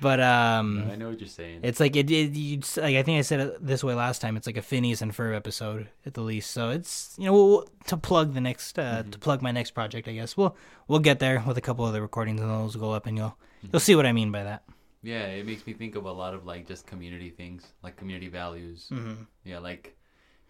[0.00, 1.60] but um I know what you're saying.
[1.62, 4.36] it's like it, it you like I think I said it this way last time.
[4.36, 6.50] It's like a Phineas and Ferb episode at the least.
[6.50, 10.08] So it's you know we'll, to plug the next uh, to plug my next project.
[10.08, 10.56] I guess we'll
[10.86, 13.16] we'll get there with a couple of the recordings and those will go up and
[13.16, 13.36] you'll
[13.72, 14.62] you'll see what I mean by that.
[15.02, 18.28] Yeah, it makes me think of a lot of like just community things, like community
[18.28, 18.88] values.
[18.90, 19.22] Mm-hmm.
[19.44, 19.96] Yeah, like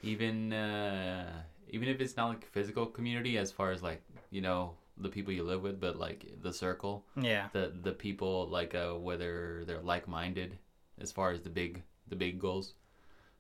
[0.03, 1.31] even uh,
[1.69, 5.33] even if it's not like physical community, as far as like you know the people
[5.33, 7.49] you live with, but like the circle, Yeah.
[7.53, 10.59] the the people like uh, whether they're like minded,
[11.01, 12.75] as far as the big the big goals.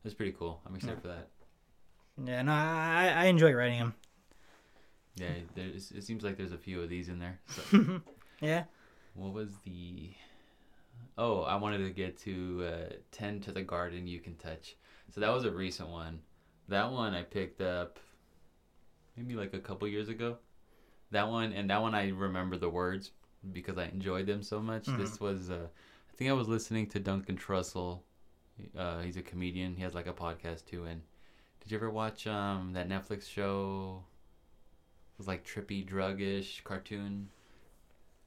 [0.02, 0.60] That's pretty cool.
[0.66, 1.28] I'm excited for that.
[2.24, 2.42] Yeah.
[2.42, 3.94] No, I I enjoy writing them.
[5.16, 7.40] Yeah, there's, it seems like there's a few of these in there.
[7.48, 8.00] So.
[8.40, 8.64] Yeah.
[9.14, 10.12] What was the?
[11.16, 14.76] Oh, I wanted to get to uh, tend to the garden you can touch.
[15.12, 16.20] So that was a recent one.
[16.68, 17.98] That one I picked up
[19.16, 20.36] maybe like a couple years ago.
[21.10, 23.12] That one and that one I remember the words
[23.52, 24.86] because I enjoyed them so much.
[24.98, 25.66] This was uh,
[26.12, 28.00] I think I was listening to Duncan Trussell.
[28.76, 29.74] Uh, he's a comedian.
[29.74, 30.84] He has like a podcast too.
[30.84, 31.02] And
[31.60, 34.02] did you ever watch um, that Netflix show?
[35.14, 37.28] It was like trippy, druggish cartoon.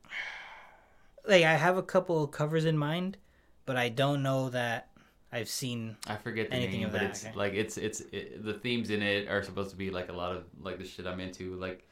[1.28, 3.17] like I have a couple of covers in mind,
[3.65, 4.89] but I don't know that
[5.32, 5.98] I've seen.
[6.08, 7.36] I forget the Anything name, of but that, it's okay.
[7.36, 10.36] like it's it's it, the themes in it are supposed to be like a lot
[10.36, 11.88] of like the shit I'm into, like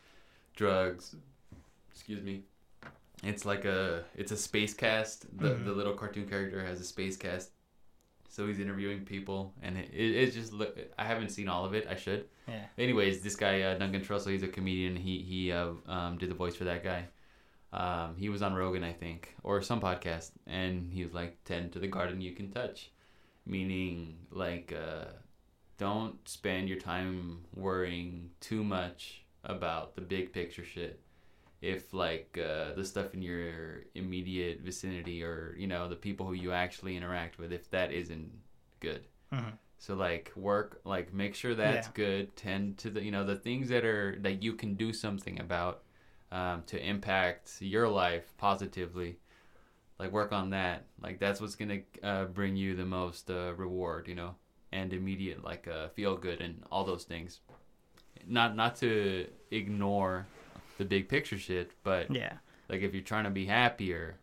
[0.60, 1.16] drugs.
[1.92, 2.44] Excuse me.
[3.24, 5.18] It's like a it's a space cast.
[5.38, 5.66] The Mhm.
[5.66, 7.52] the little cartoon character has a space cast,
[8.30, 10.72] so he's interviewing people, and it, it it's just look.
[10.98, 11.86] I haven't seen all of it.
[11.90, 12.22] I should.
[12.48, 12.66] Yeah.
[12.78, 14.96] Anyways, this guy uh, Duncan Trussell, he's a comedian.
[14.96, 17.02] He he uh, um, did the voice for that guy.
[17.72, 21.72] Um, he was on Rogan, I think, or some podcast, and he was like, "Tend
[21.74, 22.92] to the garden you can touch,"
[23.46, 25.06] meaning like, uh,
[25.78, 31.00] don't spend your time worrying too much about the big picture shit.
[31.62, 36.34] If like uh, the stuff in your immediate vicinity, or you know the people who
[36.34, 38.32] you actually interact with, if that isn't
[38.80, 39.02] good,
[39.34, 39.58] Mhm.
[39.78, 41.94] so like work, like make sure that's Yeah.
[41.94, 42.36] good.
[42.38, 45.84] Tend to the you know the things that are that you can do something about
[46.32, 49.20] um, to impact your life positively.
[50.00, 50.86] Like work on that.
[51.02, 54.36] Like that's what's gonna uh, bring you the most uh, reward, you know,
[54.72, 57.42] and immediate like uh, feel good and all those things.
[58.30, 60.28] Not not to ignore
[60.78, 62.34] the big picture shit, but Yeah.
[62.70, 64.16] like if you're trying to be happier,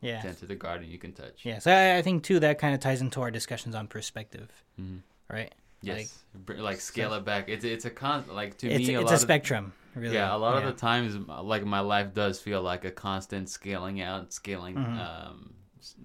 [0.00, 0.22] Yeah.
[0.22, 1.44] tend to the garden you can touch.
[1.44, 1.58] Yeah.
[1.58, 4.48] So I, I think too that kind of ties into our discussions on perspective,
[4.80, 5.00] Mhm.
[5.28, 5.52] right?
[5.82, 7.48] Yes, Br- like, scale it back.
[7.48, 10.14] It's it's a con like to It's me a it's lot a of spectrum, really.
[10.14, 10.68] Yeah, a lot yeah.
[10.68, 14.98] of the times, like my life does feel like a constant scaling out, scaling, Mhm.
[14.98, 15.54] um,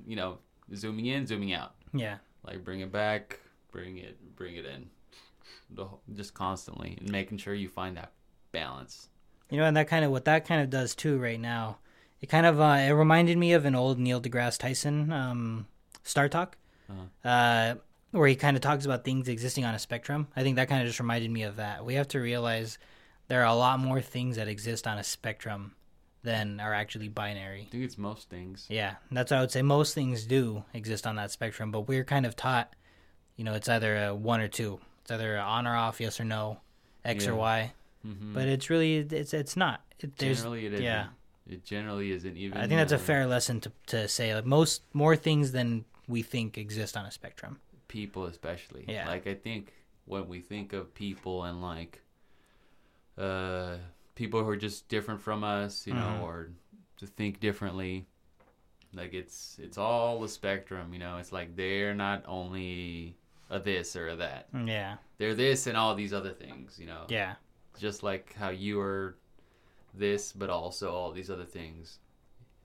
[0.05, 0.39] you know,
[0.75, 1.73] zooming in, zooming out.
[1.93, 2.17] Yeah.
[2.43, 3.39] Like bring it back,
[3.71, 4.89] bring it, bring it in,
[5.69, 8.11] the, just constantly, and making sure you find that
[8.51, 9.09] balance.
[9.49, 11.77] You know, and that kind of what that kind of does too right now.
[12.21, 15.67] It kind of uh, it reminded me of an old Neil deGrasse Tyson um,
[16.03, 16.57] Star Talk,
[16.89, 17.27] Uh-huh.
[17.29, 17.75] uh,
[18.11, 20.27] where he kind of talks about things existing on a spectrum.
[20.35, 21.83] I think that kind of just reminded me of that.
[21.85, 22.77] We have to realize
[23.27, 25.75] there are a lot more things that exist on a spectrum
[26.23, 27.65] than are actually binary.
[27.67, 28.65] I think it's most things.
[28.69, 29.61] Yeah, that's what I would say.
[29.61, 32.73] Most things do exist on that spectrum, but we're kind of taught,
[33.35, 34.79] you know, it's either a one or two.
[35.03, 36.59] It's either on or off, yes or no,
[37.05, 37.37] X or Yeah.
[37.37, 37.71] Y.
[38.03, 39.81] hmm But it's really it's it's not.
[39.99, 40.83] It, generally, it isn't.
[40.85, 41.07] yeah.
[41.47, 42.57] It generally isn't even.
[42.57, 44.33] I think that's a uh, fair lesson to to say.
[44.35, 47.59] Like most more things than we think exist on a spectrum.
[47.87, 49.07] people especially Yeah.
[49.07, 49.71] like i think
[50.05, 52.01] when we think of people and like
[53.17, 53.77] uh
[54.15, 56.23] people who are just different from us you know Mhm.
[56.23, 56.49] or
[56.97, 58.05] to think differently
[58.93, 63.15] like it's it's all the spectrum you know it's like they're not only
[63.55, 67.03] a this or a that Yeah, they're this and all these other things you know
[67.09, 67.33] yeah,
[67.79, 69.15] just like how you are
[69.93, 71.99] this but also all these other things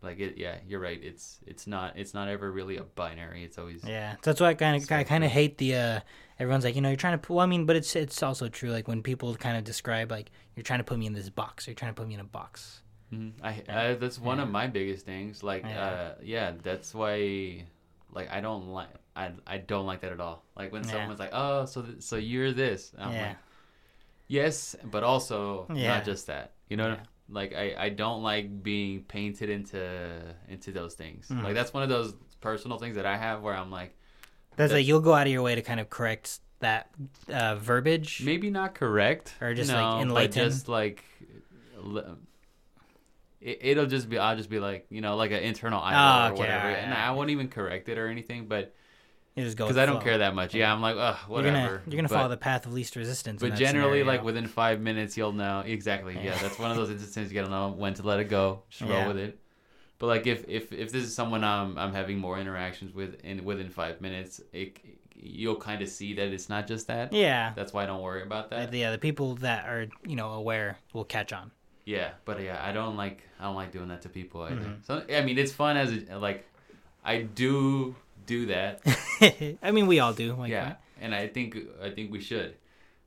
[0.01, 3.59] like it yeah you're right it's it's not it's not ever really a binary it's
[3.59, 4.13] always yeah.
[4.23, 5.75] So that's why I kind of I kind of hate the.
[5.75, 6.01] uh
[6.41, 7.19] Everyone's like, you know, you're trying to.
[7.19, 8.71] Put, well, I mean, but it's it's also true.
[8.71, 11.67] Like when people kind of describe like you're trying to put me in this box.
[11.67, 12.81] Or you're trying to put me in a box.
[13.13, 13.33] Mhm.
[13.43, 15.43] I, I that's one of my biggest things.
[15.43, 15.85] Like, Yeah.
[15.85, 17.65] uh, yeah, that's why,
[18.13, 20.45] like, I don't like, I, I don't like that at all.
[20.57, 20.93] Like when Yeah.
[20.93, 22.93] someone's like, oh, so th- so you're this.
[22.99, 23.37] I'm yeah, like,
[24.29, 25.89] yes, but also Yeah.
[25.95, 26.53] not just that.
[26.69, 27.01] You know, Yeah.
[27.29, 31.29] like I, I don't like being painted into into those things.
[31.29, 31.43] Mhm.
[31.43, 33.95] Like that's one of those personal things that I have where I'm like,
[34.57, 36.91] that's That's- like you'll go out of your way to kind of correct that
[37.33, 38.23] uh verbiage.
[38.25, 40.33] maybe not correct Or just, no, like, but enlighten?
[40.51, 41.05] just like.
[43.41, 46.27] It, it'll just be I'll just be like you know like an internal ah, eye
[46.27, 48.47] Oh, roll or whatever, alright, and I won't even correct it or anything.
[48.47, 48.75] But
[49.37, 50.55] You just go because I don't care that much.
[50.55, 51.57] Yeah, I'm like, ugh, You're whatever.
[51.57, 53.41] gonna you're gonna but, follow the path of least resistance.
[53.41, 56.15] But generally, like within five minutes, you'll know exactly.
[56.15, 56.39] Yeah, Yeah.
[56.39, 58.63] that's one of those instances you gotta know when to let it go.
[58.71, 59.07] Just roll Yeah.
[59.09, 59.39] with it.
[59.99, 63.45] But like if if if this is someone I'm I'm having more interactions with in
[63.45, 64.79] within five minutes, it
[65.21, 67.13] you'll kind of see that it's not just that.
[67.13, 68.73] yeah, That's why I don't worry about that.
[68.73, 71.51] Yeah, the people that are you know aware will catch on.
[71.89, 74.61] Yeah, but yeah, I don't like I don't like doing that to people either.
[74.61, 74.85] Mhm.
[74.87, 76.45] So I mean, it's fun as a, like
[77.03, 77.95] I do
[78.27, 78.81] do that.
[79.63, 80.35] I mean, we all do.
[80.35, 82.57] Like, yeah, and I think I think we should.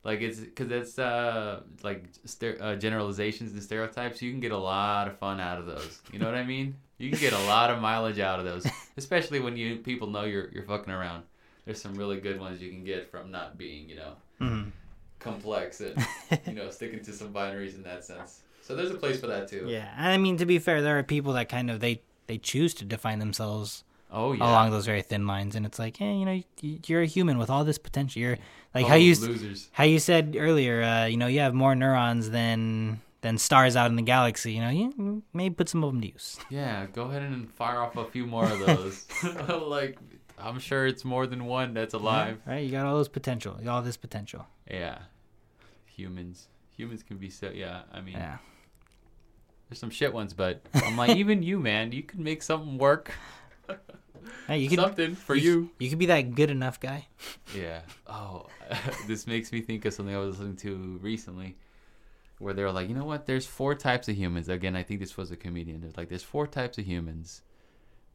[0.02, 4.20] Like it's because it's uh like ster- uh, generalizations and stereotypes.
[4.20, 6.02] You can get a lot of fun out of those.
[6.12, 6.74] You know what I mean?
[6.98, 10.24] You can get a lot of mileage out of those, especially when you people know
[10.24, 11.22] you're you're fucking around.
[11.64, 14.72] There's some really good ones you can get from not being you know Mhm.
[15.20, 15.94] complex and
[16.48, 18.40] you know sticking to some binaries in that sense.
[18.72, 19.64] So there's a place for that too.
[19.68, 19.92] yeah.
[19.98, 22.72] And I mean, to be fair, there are people that kind of they they choose
[22.74, 24.44] to define themselves Oh yeah.
[24.44, 27.36] along those very thin lines, and it's like, hey, you know, you- you're a human
[27.38, 28.20] with all this potential.
[28.22, 28.38] You're
[28.74, 29.68] like Oh, how you losers.
[29.72, 30.82] how you said earlier.
[30.82, 34.52] Uh, you know, you have more neurons than than stars out in the galaxy.
[34.54, 36.38] You know, you maybe put some of them to use.
[36.50, 39.06] Yeah, go ahead and fire off a few more of those.
[39.76, 39.98] like,
[40.38, 42.40] I'm sure it's more than one that's alive.
[42.46, 42.64] Right?
[42.64, 43.56] You got all those potential.
[43.58, 44.46] You got all this potential.
[44.70, 44.98] Yeah.
[45.96, 46.48] Humans.
[46.76, 48.38] Humans can be so, yeah, I mean, Yeah.
[49.72, 53.10] There's some shit ones, but I'm like, even you, man, you could make something work.
[54.46, 55.70] Hey, you could something for you.
[55.78, 57.06] you could be that good enough guy.
[57.56, 57.80] Yeah.
[58.06, 58.46] Oh,
[59.06, 61.56] this makes me think of something I was listening to recently,
[62.38, 63.26] where they were like, you know what?
[63.26, 64.48] There's four types of humans.
[64.48, 65.80] Again, I think this was a comedian.
[65.80, 67.42] There's like, there's four types of humans.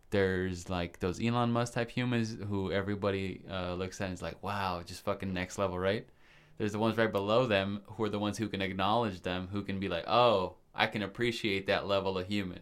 [0.09, 4.41] There's like those Elon Musk type humans who everybody uh, looks at and is like,
[4.43, 6.07] wow, just fucking next level, right?
[6.57, 9.63] There's the ones right below them who are the ones who can acknowledge them, who
[9.63, 12.59] can be like, oh, I can appreciate that level of human.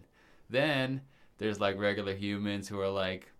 [0.50, 1.02] Then
[1.38, 3.32] there's like regular humans who are like,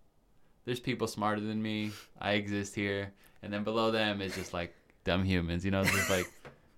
[0.66, 1.92] there's people smarter than me.
[2.20, 3.12] I exist here.
[3.42, 4.74] And then below them is just like
[5.04, 5.64] dumb humans.
[5.64, 6.30] You know, it's just like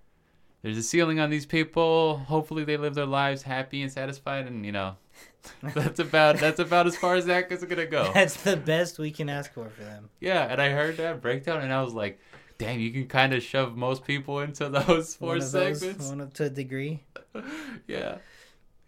[0.63, 2.19] there's a ceiling on these people.
[2.19, 4.97] Hopefully they live their lives happy and satisfied and you know
[5.75, 8.13] that's about that's about as far as that is gonna go.
[8.15, 10.11] That's the best we can ask for for them.
[10.21, 12.21] Yeah, and I heard that breakdown and I was like,
[12.59, 16.09] damn, you can kind of shove most people into those four one of those, segments.
[16.09, 17.01] one to a degree.
[17.87, 18.19] yeah.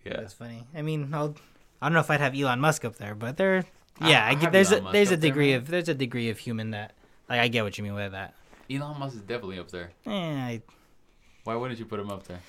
[0.05, 0.17] Yeah.
[0.17, 0.67] That's funny.
[0.75, 1.35] I mean, I'll,
[1.81, 3.65] I don't know if I'd have Elon Musk up there, but there,
[4.01, 5.95] yeah, I I, get there's a Musk there's a up there, degree of there's a
[5.95, 6.93] degree of human that
[7.29, 8.35] like I get what you mean by that.
[8.71, 9.91] Elon Musk is definitely up there.
[10.07, 10.63] Eh, I,
[11.45, 12.41] Why wouldn't you put him up there?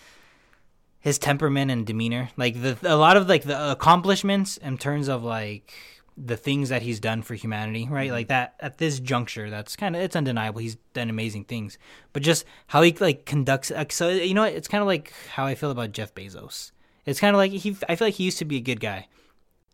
[1.01, 5.23] his temperament and demeanor, like the a lot of like the accomplishments in terms of
[5.23, 5.73] like
[6.17, 8.05] the things that he's done for humanity, right?
[8.07, 8.13] Mm-hmm.
[8.13, 10.59] Like that at this juncture, that's kind of it's undeniable.
[10.59, 11.77] He's done amazing things,
[12.13, 13.71] but just how he like conducts.
[13.71, 14.53] Like, so you know, what?
[14.53, 16.71] it's kind of like how I feel about Jeff Bezos.
[17.05, 17.75] It's kind of like he.
[17.89, 19.07] I feel like he used to be a good guy,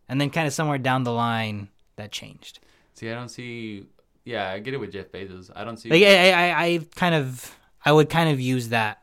[0.08, 2.60] and then kind of somewhere down the line that changed.
[2.94, 3.86] See, I don't see.
[4.24, 5.52] Yeah, I get it with Jeff Bezos.
[5.56, 5.90] I don't see.
[5.90, 9.02] Like I, I, I kind of, I would kind of use that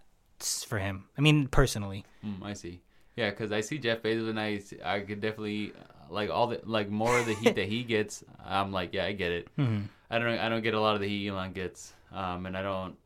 [0.67, 1.05] for him.
[1.17, 2.05] I mean, personally.
[2.25, 2.81] Mm, I see.
[3.17, 6.61] Yeah, because I see Jeff Bezos, and I I could definitely uh, like all the
[6.65, 8.25] like more of the heat that he gets.
[8.45, 9.49] I'm like, yeah, I get it.
[9.59, 9.85] Mhm.
[10.11, 12.63] I don't I don't get a lot of the heat Elon gets, um, and I
[12.63, 12.97] don't.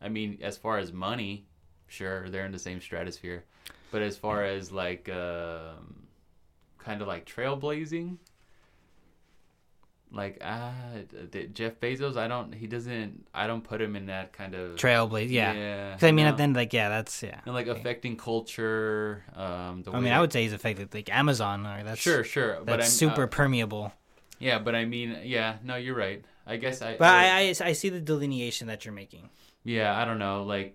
[0.00, 1.44] I mean, as far as money,
[1.88, 3.44] sure, they're in the same stratosphere,
[3.90, 6.06] but as far as like um,
[6.78, 8.16] kind of like trailblazing.
[10.10, 10.72] Like ah,
[11.52, 12.54] Jeff Bezos, I don't.
[12.54, 13.26] He doesn't.
[13.34, 15.52] I don't put him in that kind of Trailblaze, yeah.
[15.52, 15.94] Yeah.
[15.94, 16.30] Because I mean, no.
[16.30, 17.40] at the end, like, yeah, that's yeah.
[17.44, 19.22] and like affecting culture.
[19.36, 22.24] Um, the I mean, that- I would say he's affected like Amazon, or that's sure,
[22.24, 23.92] sure, that's but I'm super uh, permeable.
[24.38, 26.24] yeah, but I mean, yeah, no, you're right.
[26.46, 26.96] I guess I.
[26.96, 29.28] But I, I, I see the delineation that you're making.
[29.62, 30.74] yeah, I don't know, like.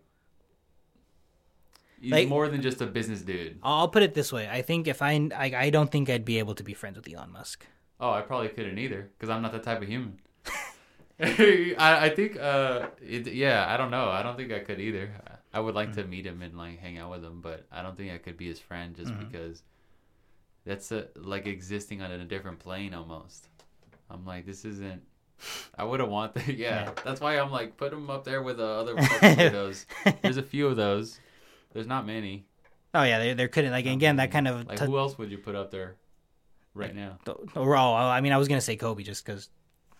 [1.99, 3.59] He's Like- more than just a business dude.
[3.63, 6.25] I'll I'll put it this way: I think if I, I, I don't think I'd
[6.25, 7.65] be able to be friends with Elon Musk.
[8.03, 10.19] Oh, I probably couldn't either because I'm not that type of human.
[11.19, 14.09] I, I think, uh, it, yeah, I don't know.
[14.09, 15.11] I don't think I could either.
[15.53, 15.95] I would like Mm.
[15.95, 18.35] to meet him and like hang out with him, but I don't think I could
[18.37, 19.19] be his friend just Mhm.
[19.31, 19.63] because
[20.65, 23.47] that's a, like existing on a different plane almost.
[24.09, 25.01] I'm like, this isn't.
[25.77, 26.47] I wouldn't want that.
[26.57, 26.91] Yeah, Yeah.
[27.05, 29.85] that's why I'm like, put him up there with the other weirdos.
[30.21, 31.19] There's a few of those.
[31.73, 32.45] There's not many.
[32.95, 34.67] Oh yeah, there, there couldn't like again that kind of.
[34.67, 35.95] Like, t- who else would you put up there
[36.73, 37.17] right now?
[37.55, 39.49] overall, I mean, I was gonna say Kobe just because,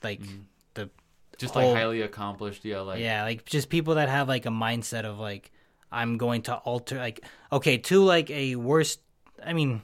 [0.03, 0.43] like, Mhm.
[0.73, 0.89] the
[1.37, 2.63] Just whole- like highly accomplished.
[2.65, 5.51] Yeah, like yeah, like just people that have like a mindset of like
[5.91, 8.99] I'm going to alter like okay to like a worst.
[9.45, 9.83] I mean,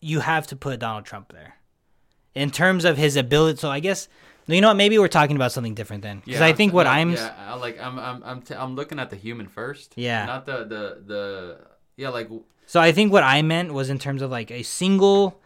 [0.00, 1.56] you have to put Donald Trump there
[2.34, 3.58] in terms of his ability.
[3.58, 4.08] So I guess
[4.46, 4.76] you know what?
[4.76, 7.34] Maybe we're talking about something different then because I I'm think what like, I'm yeah,
[7.48, 9.92] I- like I'm I'm I'm, t- I'm looking at the human first.
[9.96, 10.24] Yeah.
[10.26, 11.58] Not the the the
[11.96, 12.28] yeah like
[12.66, 15.40] so I think what I meant was in terms of like a single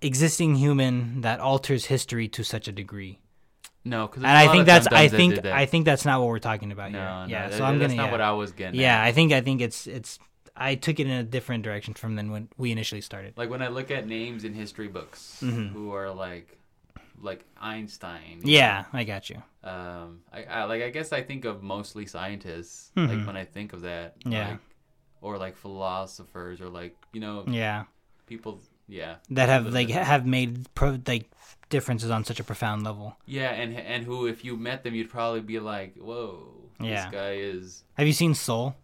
[0.00, 3.18] existing human that alters history to such a degree.
[3.84, 6.72] no because And I think that's I think I think that's not what we're talking
[6.72, 7.08] about no here.
[7.08, 8.12] no yeah, that- so I'm that's gonna not yeah.
[8.12, 8.80] what I was getting.
[8.80, 9.04] yeah, at.
[9.04, 10.18] I think I think it's it's
[10.56, 13.34] I took it in a different direction from than when we initially started.
[13.36, 15.72] like when I look at names in history books Mhm.
[15.72, 16.58] who are like
[17.20, 18.40] like Einstein.
[18.44, 19.42] Yeah, I got you.
[19.64, 20.20] Um.
[20.32, 22.92] I, I like I guess I think of mostly scientists.
[22.96, 23.08] Mhm.
[23.08, 24.14] Like when I think of that.
[24.24, 24.50] Yeah.
[24.50, 24.58] Like,
[25.20, 27.84] or like philosophers or like you know Yeah,
[28.26, 28.60] people.
[28.88, 29.16] Yeah.
[29.30, 31.30] that have like have made pro- like
[31.68, 33.16] differences on such a profound level.
[33.26, 36.48] Yeah, and and who, if you met them, you'd probably be like, "Whoa,
[36.80, 37.04] Yeah.
[37.04, 38.74] this guy is." Have you seen Soul?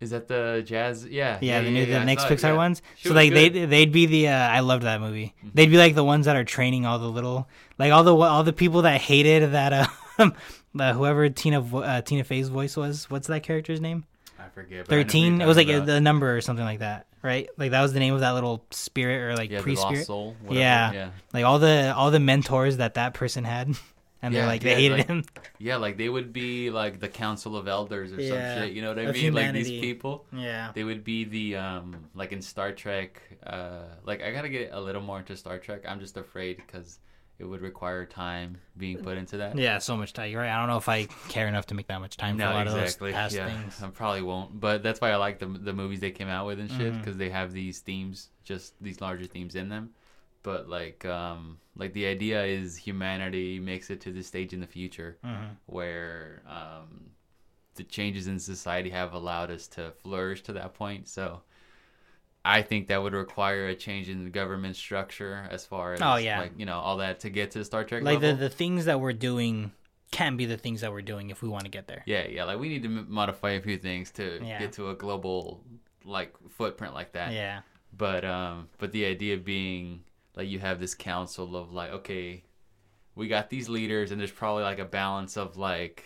[0.00, 1.04] Is that the jazz?
[1.06, 2.52] Yeah, Yeah, the new yeah, the next Pixar yeah.
[2.52, 2.82] ones.
[2.96, 5.34] She so like they they'd be the uh, I loved that movie.
[5.44, 5.54] Mhm.
[5.54, 7.48] They'd be like the ones that are training all the little
[7.78, 10.30] like all the all the people that hated that uh,
[10.78, 13.10] uh whoever Tina uh, Tina Fey's voice was.
[13.10, 14.04] What's that character's name?
[14.38, 14.80] I forget.
[14.80, 15.40] I Thirteen.
[15.40, 17.48] It was like talking a, number or something like that, right?
[17.56, 20.06] Like that was the name of that little spirit or like yeah, pre spirit.
[20.06, 20.36] soul.
[20.50, 20.92] Yeah.
[20.92, 23.68] yeah, Like all the all the mentors that that person had,
[24.22, 25.24] and they're like they yeah, hated like- him.
[25.58, 25.76] yeah.
[25.76, 28.72] Like they would be like the council of elders or Yeah, some shit.
[28.74, 29.32] You know what I mean?
[29.34, 30.26] Like these people.
[30.32, 30.72] Yeah.
[30.74, 33.20] They would be the um like in Star Trek.
[33.46, 35.82] Uh, like I gotta get a little more into Star Trek.
[35.88, 36.98] I'm just afraid because
[37.38, 39.56] it would require time being put into that.
[39.56, 40.30] Yeah, so much time.
[40.30, 40.50] You're right.
[40.50, 42.66] I don't know if I care enough to make that much time for a lot
[42.66, 43.80] of those past yeah, things.
[43.82, 46.58] I probably won't, but that's why I like the the movies they came out with
[46.58, 49.90] and shit because they have these themes, just these larger themes in them.
[50.42, 54.66] But like, um, like the idea is humanity makes it to this stage in the
[54.66, 55.56] future Mhm.
[55.66, 57.10] where um,
[57.74, 61.08] the changes in society have allowed us to flourish to that point.
[61.08, 61.42] So.
[62.50, 66.16] I think that would require a change in the government structure as far as Oh,
[66.16, 66.40] yeah.
[66.40, 68.40] like you know all that to get to the Star Trek Like the level.
[68.40, 69.72] the things that we're doing
[70.10, 72.02] can't be the things that we're doing if we want to get there.
[72.06, 72.44] Yeah, yeah.
[72.44, 74.58] Like we need to modify a few things to Yeah.
[74.58, 75.62] get to a global
[76.04, 77.32] like footprint like that.
[77.32, 77.60] Yeah.
[77.96, 82.44] But um, but the idea being like you have this council of like, okay,
[83.14, 86.04] we got these leaders, and there's probably like a balance of like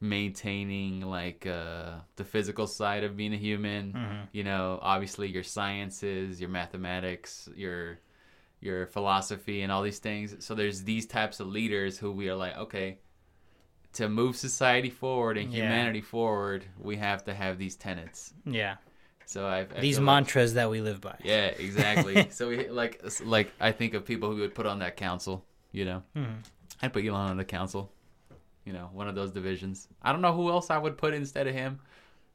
[0.00, 3.92] maintaining like uh the physical side of being a human.
[3.92, 4.28] Mhm.
[4.32, 7.98] You know, obviously your sciences, your mathematics, your
[8.60, 10.44] your philosophy, and all these things.
[10.44, 12.98] So there's these types of leaders who we are like, okay,
[13.94, 15.62] to move society forward and Yeah.
[15.64, 18.34] humanity forward, we have to have these tenets.
[18.44, 18.76] Yeah.
[19.24, 21.16] So I, I These feel like- mantras that we live by.
[21.24, 22.28] yeah, exactly.
[22.30, 25.44] so we like like I think of people who would put on that council.
[25.72, 26.36] You know, Mhm.
[26.82, 27.92] I'd put Elon on the council.
[28.66, 29.88] You know, one of those divisions.
[30.02, 31.78] I don't know who else I would put instead of him.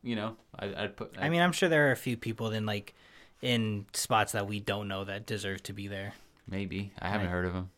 [0.01, 1.13] You know, I, I'd put.
[1.19, 2.95] I mean, I'm sure there are a few people in like
[3.41, 6.13] in spots that we don't know that deserve to be there.
[6.47, 7.31] maybe I haven't Right.
[7.33, 7.69] heard of them.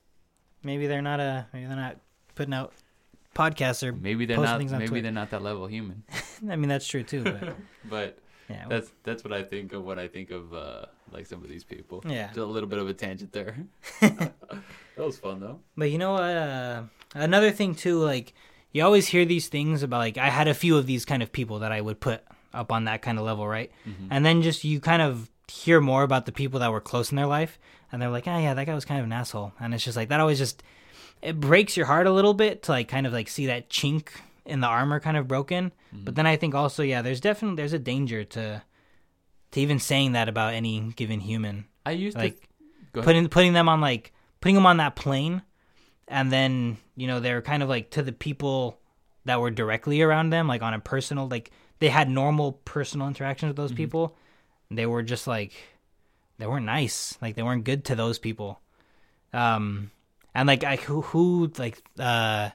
[0.63, 1.97] Maybe they're not a maybe they're not
[2.35, 2.71] putting out
[3.35, 4.59] podcasts or Maybe they're not.
[4.59, 5.01] Maybe Twitter.
[5.01, 6.03] they're not that level human.
[6.49, 7.23] I mean that's true too.
[7.23, 7.55] But
[7.89, 8.17] But
[8.49, 8.65] yeah.
[8.69, 11.63] that's that's what I think of when I think of uh like some of these
[11.63, 12.03] people.
[12.07, 12.27] Yeah.
[12.27, 13.57] Just a little bit of a tangent there.
[14.01, 14.33] that
[14.97, 15.59] was fun though.
[15.75, 16.23] But you know what?
[16.23, 16.83] Uh,
[17.13, 18.33] another thing too, like
[18.71, 21.31] you always hear these things about like I had a few of these kind of
[21.31, 23.71] people that I would put up on that kind of level, right?
[23.87, 24.07] Mm-hmm.
[24.11, 27.15] And then just you kind of hear more about the people that were close in
[27.15, 27.59] their life,
[27.91, 29.97] and they're like, oh yeah, that guy was kind of an asshole, and it's just
[29.97, 30.63] like that always just
[31.21, 34.09] it breaks your heart a little bit to like kind of like see that chink
[34.45, 35.71] in the armor kind of broken.
[35.93, 38.61] But then I think also yeah, there's definitely there's a danger to
[39.51, 42.49] to even saying that about any given human I used like
[42.93, 44.11] to putting putting them on like
[44.41, 45.43] putting them on that plane
[46.13, 48.79] and then you know they're kind of like to the people
[49.25, 53.49] that were directly around them like on a personal like they had normal personal interactions
[53.49, 53.77] with those Mm-hmm.
[53.77, 54.15] people
[54.71, 55.53] they were just like
[56.37, 58.59] they weren't nice like they weren't good to those people
[59.33, 59.91] um
[60.35, 62.49] and like I who who like uh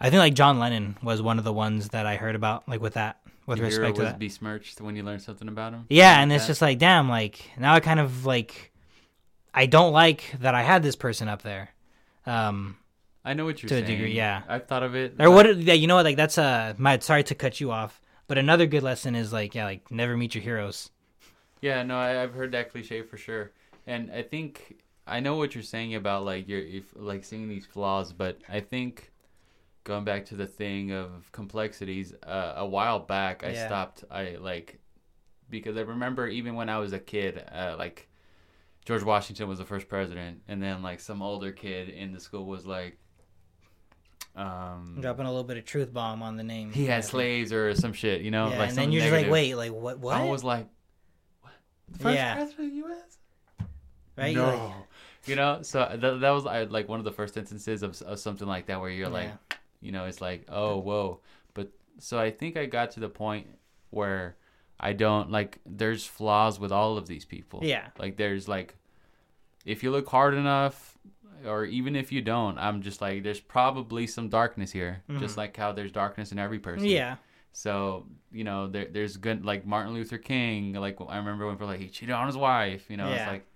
[0.00, 2.80] I think like John Lennon was one of the ones that I heard about like
[2.80, 5.86] with that with Your respect to was that besmirched when you learned something about him.
[5.88, 8.72] yeah, Like and it's just like, damn, like now I kind of like
[9.54, 11.70] I don't like that I had this person up there.
[12.28, 12.76] Um
[13.24, 14.42] I know what you're to a degree, yeah.
[14.48, 15.14] I've thought of it.
[15.18, 18.00] or what yeah, you know what, like that's uh my sorry to cut you off,
[18.26, 20.90] but another good lesson is like, yeah, like never meet your heroes.
[21.60, 23.52] Yeah, no, I, I've heard that cliche for sure,
[23.86, 27.66] and I think I know what you're saying about like your if like seeing these
[27.66, 29.10] flaws, but I think
[29.84, 33.66] going back to the thing of complexities, uh, a while back I Yeah.
[33.66, 34.04] stopped.
[34.10, 34.78] I like
[35.50, 38.07] because I remember even when I was a kid, uh, like
[38.84, 42.46] George Washington was the first president, and then like some older kid in the school
[42.46, 42.96] was like.
[44.36, 46.70] Um, Dropping a little bit of truth bomb on the name.
[46.72, 48.48] he had slaves or some shit, you know.
[48.50, 50.16] Yeah, like and then you're just like, wait, like what what?
[50.16, 50.68] I was like,
[51.42, 51.52] what?
[51.88, 52.34] The first Yeah.
[52.36, 53.66] president of the U.S.
[54.16, 54.36] right?
[54.36, 54.46] No.
[54.46, 54.72] Like,
[55.26, 58.46] you know, so that, that was like one of the first instances of, of something
[58.46, 59.56] like that where you're like, Yeah.
[59.80, 61.20] you know, it's like, oh, whoa.
[61.52, 63.48] But so I think I got to the point
[63.90, 64.36] where
[64.80, 67.60] I don't like, there's flaws with all of these people.
[67.62, 67.88] Yeah.
[67.98, 68.76] Like, there's like,
[69.64, 70.96] if you look hard enough,
[71.44, 75.56] or even if you don't, I'm just like, there's probably some darkness here, just like
[75.56, 76.84] how there's darkness in every person.
[76.84, 76.96] Mm-hmm.
[76.96, 77.16] Yeah.
[77.52, 80.74] So you know, there, there's good like Martin Luther King.
[80.74, 82.86] Like I remember when were like he cheated on his wife.
[82.88, 83.46] You know, it's like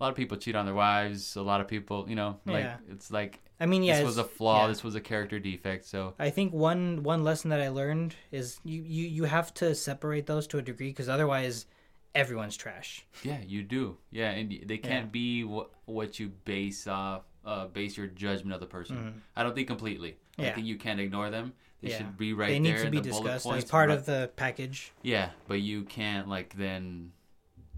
[0.00, 1.36] a lot of people cheat on their wives.
[1.36, 2.76] A lot of people, you know, like Yeah.
[2.90, 4.62] it's like I mean, yeah, this was a flaw.
[4.62, 4.68] yeah.
[4.68, 5.84] This was a character defect.
[5.86, 9.74] So I think one one lesson that I learned is you you, you have to
[9.74, 11.66] separate those to a degree because otherwise
[12.14, 13.04] everyone's trash.
[13.22, 13.96] yeah, you do.
[14.10, 15.10] Yeah, and they can't Yeah.
[15.10, 19.22] be what what you base off uh, base your judgment of the person.
[19.34, 20.16] I don't think completely.
[20.36, 20.44] Yeah.
[20.44, 20.54] I Mm-hmm.
[20.56, 21.52] Think you can't ignore them.
[21.82, 21.98] They Yeah.
[21.98, 22.84] should be right they need there.
[22.84, 24.92] to be the bullet discussed as part right- of the package.
[25.02, 27.12] Yeah, but you can't like then,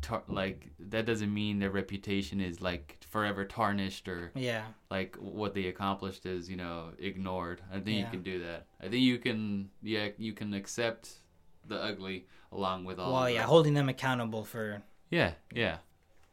[0.03, 4.64] tar- like that doesn't mean their reputation is like forever tarnished or Yeah.
[4.90, 7.61] like what they accomplished is you know ignored.
[7.70, 8.05] I think Yeah.
[8.05, 8.66] you can do that.
[8.80, 11.20] I think you can yeah you can accept
[11.66, 13.12] the ugly along with all.
[13.12, 15.78] Well, yeah, the- holding them accountable for yeah, yeah,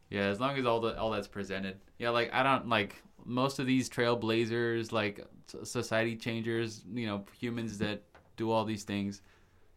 [0.09, 0.21] yeah.
[0.25, 1.79] As long as all the all that's presented.
[1.99, 5.25] Yeah, like I don't like most of these trailblazers, like
[5.63, 6.83] society changers.
[6.93, 8.03] You know, humans that
[8.35, 9.21] do all these things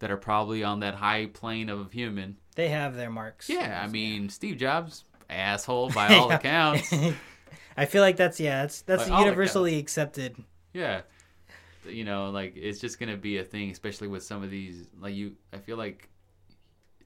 [0.01, 2.37] that are probably on that high plane of human.
[2.57, 3.49] they have their marks.
[3.49, 6.93] Yeah, I mean Steve Jobs, asshole by all accounts.
[7.77, 10.37] I feel like that's yeah, that's that's the universally accepted.
[10.75, 11.03] Yeah.
[11.89, 14.89] You know, like it's just gonna be a thing, especially with some of these.
[15.01, 16.09] Like you, I feel like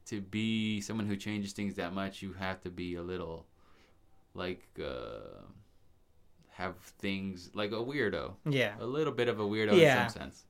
[0.07, 3.47] to be someone who changes things that much, you have to be a little,
[4.35, 5.41] like, uh
[6.51, 8.75] have things like a weirdo, Yeah.
[8.79, 10.05] a little bit of a weirdo Yeah.
[10.05, 10.45] in some sense.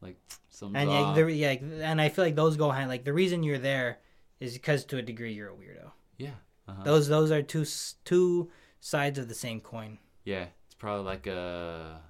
[0.00, 0.16] Like
[0.48, 0.74] some.
[0.76, 1.50] And yeah, the, yeah,
[1.90, 3.98] and I feel like those go hand like the reason you're there
[4.40, 5.90] is because to a degree you're a weirdo.
[6.18, 6.30] yeah.
[6.68, 6.82] Uh-huh.
[6.84, 7.64] Those those are two
[8.04, 9.98] two sides of the same coin.
[10.24, 12.00] Yeah, it's probably like a,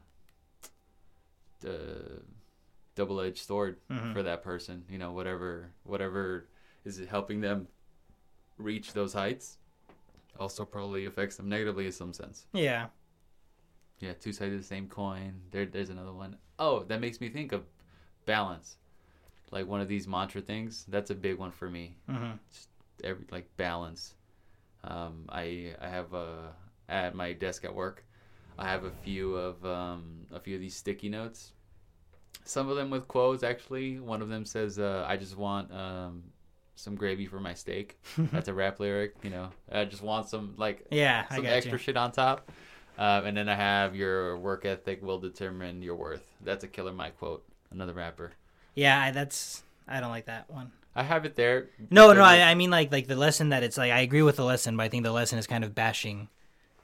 [1.61, 2.22] the
[2.95, 4.12] double-edged sword Mhm.
[4.12, 4.84] for that person.
[4.88, 6.47] You know, whatever whatever
[6.84, 7.68] is helping them
[8.59, 9.59] reach those heights,
[10.38, 12.47] also probably affects them negatively in some sense.
[12.53, 12.88] Yeah.
[14.01, 15.43] Yeah, two sides of the same coin.
[15.51, 16.36] There, there's another one.
[16.59, 17.64] Oh, that makes me think of
[18.37, 18.76] balance,
[19.51, 20.85] like one of these mantra things.
[20.89, 21.97] That's a big one for me.
[22.09, 22.33] hmm
[23.03, 24.14] every like balance.
[24.85, 26.49] Um, I I have uh,
[26.89, 28.05] at my desk at work,
[28.59, 30.03] I have a few of um,
[30.33, 31.53] a few of these sticky notes.
[32.45, 33.43] Some of them with quotes.
[33.43, 36.22] Actually, one of them says, uh, "I just want um,
[36.76, 37.99] some gravy for my steak."
[38.33, 39.14] That's a rap lyric.
[39.22, 41.85] You know, I just want some like Yeah, some extra you.
[41.85, 42.51] shit on top.
[42.99, 46.26] Uh, and then I have your work ethic will determine your worth.
[46.45, 47.43] That's a Killer Mike quote.
[47.73, 48.33] Another rapper.
[48.75, 50.73] Yeah, I, that's I don't like that one.
[50.95, 51.68] I have it there.
[51.91, 54.37] No, no, I, I mean like like the lesson that it's like I agree with
[54.37, 56.29] the lesson, but I think the lesson is kind of bashing,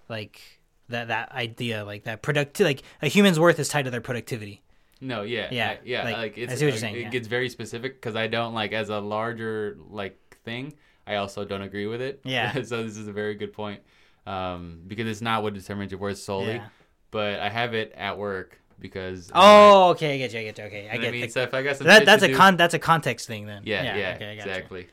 [0.09, 0.41] like
[0.89, 4.63] that that idea like that product like a human's worth is tied to their productivity.
[5.01, 6.05] No, yeah, Yeah, I- yeah.
[6.05, 7.11] like, Like, I it's, see what you're saying, It yeah.
[7.11, 10.73] gets very specific because I don't like as a larger like thing.
[11.07, 12.21] I also don't agree with it.
[12.25, 12.53] Yeah.
[12.63, 13.83] so this is a very good point
[14.27, 16.55] um, because it's not what determines your worth solely.
[16.55, 16.67] Yeah.
[17.11, 19.31] But I have it at work because.
[19.35, 20.65] Oh, okay, I get you, I get you.
[20.65, 22.05] Okay, I I get mean, the- so if I got some that.
[22.07, 22.57] That's a do- con.
[22.57, 23.63] That's a context thing then.
[23.65, 24.51] Yeah, yeah, okay, I got you.
[24.53, 24.81] exactly.
[24.81, 24.91] Like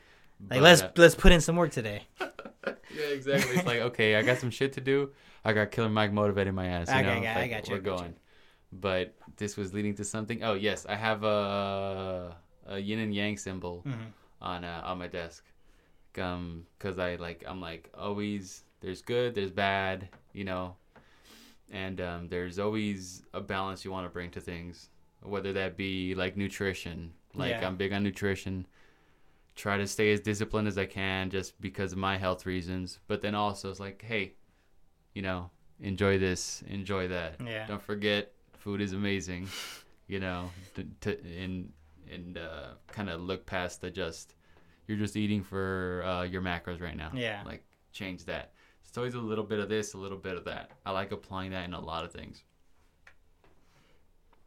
[0.48, 2.02] But, let's uh, let's put in some work today.
[2.20, 2.72] yeah,
[3.12, 3.56] exactly.
[3.56, 5.10] It's like okay, I got some shit to do.
[5.44, 6.88] I got Killer Mike motivating my ass.
[6.88, 7.96] You I know, got- It's I got you, We're I got you.
[7.98, 8.14] going,
[8.72, 10.42] but this was leading to something.
[10.42, 14.12] Oh yes, I have a a yin and yang symbol Mhm.
[14.40, 15.44] on uh, on my desk.
[16.18, 20.76] Um, cause I like I'm like always there's good, there's bad, you know,
[21.70, 24.88] and um, there's always a balance you want to bring to things,
[25.22, 27.12] whether that be like nutrition.
[27.34, 27.66] Like Yeah.
[27.66, 28.66] I'm big on nutrition.
[29.56, 32.98] Try to stay as disciplined as I can just because of my health reasons.
[33.06, 34.34] But then also it's like, hey,
[35.14, 35.50] you know,
[35.80, 37.36] enjoy this, enjoy that.
[37.44, 37.66] Yeah.
[37.66, 39.48] Don't forget, food is amazing.
[40.06, 41.72] You know, to, to and
[42.12, 44.34] and uh, kind of look past the just
[44.86, 47.10] you're just eating for uh, your macros right now.
[47.14, 47.42] Yeah.
[47.46, 48.52] Like change that.
[48.94, 50.70] It's always a little bit of this, a little bit of that.
[50.86, 52.44] I like applying that in a lot of things.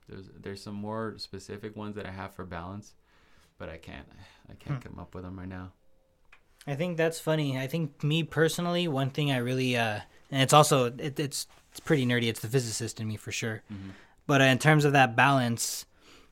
[0.08, 2.93] There's there's some more specific ones that I have for balance,
[3.58, 4.08] but I can't
[4.50, 4.88] I can't Hmm.
[4.91, 5.74] come up with them right now.
[6.66, 7.60] I think that's funny.
[7.60, 10.00] I think me personally, one thing I really uh,
[10.32, 12.30] and it's also it, it's it's pretty nerdy.
[12.30, 13.64] It's the physicist in me for sure.
[13.70, 13.91] Mhm.
[14.28, 15.86] But in terms of that balance,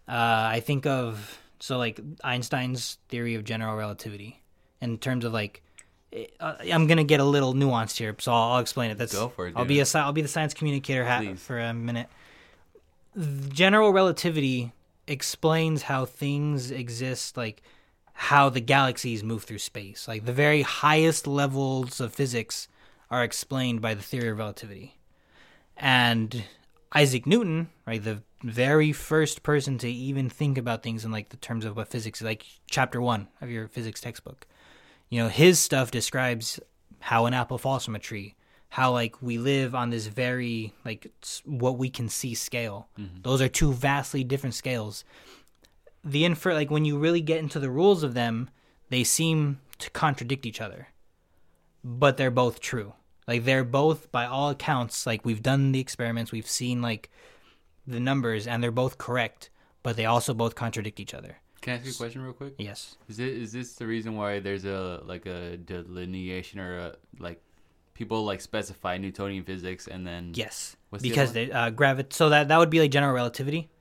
[0.07, 4.41] uh, I think of so like Einstein's theory of general relativity.
[4.79, 5.63] In terms of like,
[6.39, 8.97] Uh, I'm gonna get a little nuanced here, so I'll, I'll explain it.
[8.97, 11.73] That's Go for it, I'll be a I'll be the science communicator hat for a
[11.73, 12.07] minute.
[13.49, 14.73] General relativity
[15.07, 17.61] explains how things exist, like
[18.13, 20.07] how the galaxies move through space.
[20.07, 22.67] Like the very highest levels of physics
[23.11, 24.97] are explained by the theory of relativity.
[25.77, 26.45] And
[26.93, 31.37] Isaac Newton, right, the very first person to even think about things in like the
[31.37, 34.47] terms of what physics is, like chapter one of your physics textbook.
[35.09, 36.59] You know, his stuff describes
[36.99, 38.35] how an apple falls from a tree,
[38.69, 41.11] how like we live on this very like
[41.45, 42.87] what we can see scale.
[42.99, 43.21] Mm-hmm.
[43.21, 45.03] Those are two vastly different scales.
[46.03, 48.49] The infer like when you really get into the rules of them,
[48.89, 50.87] they seem to contradict each other.
[51.83, 52.93] But they're both true.
[53.27, 57.09] Like they're both by all accounts like we've done the experiments, we've seen like
[57.87, 59.49] the numbers and they're both correct,
[59.83, 61.37] but they also both contradict each other.
[61.65, 62.53] Can I ask you a question real quick?
[62.59, 62.95] Yes.
[63.09, 67.41] Is it is this the reason why there's a like a delineation or a like
[67.95, 72.13] people like specify Newtonian physics and then Yes, the because other they uh, gravit.
[72.13, 73.71] So that that would be like general relativity.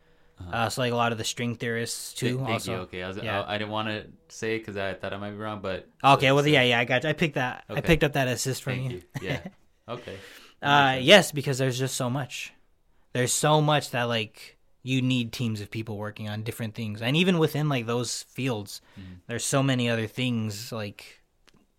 [0.40, 0.50] Uh-huh.
[0.50, 2.38] uh so like a lot of the string theorists too.
[2.38, 2.72] Thank also.
[2.72, 2.78] you.
[2.78, 3.42] Okay, I was Yeah.
[3.42, 5.86] I, I didn't want to say it because I thought I might be wrong, but
[6.02, 6.32] Okay.
[6.32, 6.80] Well, yeah, yeah.
[6.80, 7.02] I got.
[7.02, 7.10] You.
[7.10, 7.64] I picked that.
[7.68, 9.02] I picked up that assist from Thank you.
[9.20, 9.28] you.
[9.28, 9.40] Yeah.
[9.86, 10.16] Okay.
[10.62, 12.54] Uh, yes, because there's just so much.
[13.12, 14.53] There's so much that like
[14.84, 18.80] you need teams of people working on different things, and even within like those fields,
[18.96, 19.20] Mhm.
[19.26, 21.22] there's so many other things like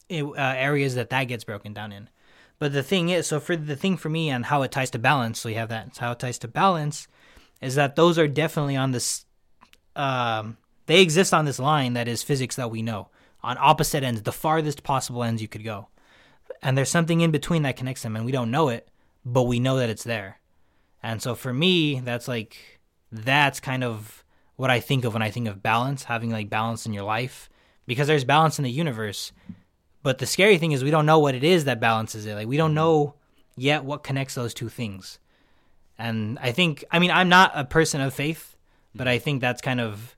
[0.09, 2.09] it, uh, areas that that gets broken down in.
[2.59, 4.99] But the thing is, so for the thing for me and how it ties to
[4.99, 5.97] balance, so you have that.
[5.97, 7.07] How it ties to balance
[7.61, 9.25] is that those are definitely on this.
[9.95, 13.09] Um, they exist on this line that is physics that we know
[13.43, 15.87] on opposite ends, the farthest possible ends you could go
[16.61, 18.87] and there's something in between that connects them and we don't know it
[19.23, 20.39] but we know that it's there.
[21.01, 22.74] And so for me, that's like
[23.11, 24.23] that's kind of
[24.55, 27.49] what I think of when I think of balance, having like balance in your life
[27.85, 29.31] because there's balance in the universe.
[30.03, 32.35] But the scary thing is we don't know what it is that balances it.
[32.35, 33.15] Like we don't know
[33.55, 35.19] yet what connects those two things.
[35.97, 38.55] And I think I mean I'm not a person of faith,
[38.93, 40.15] but I think that's kind of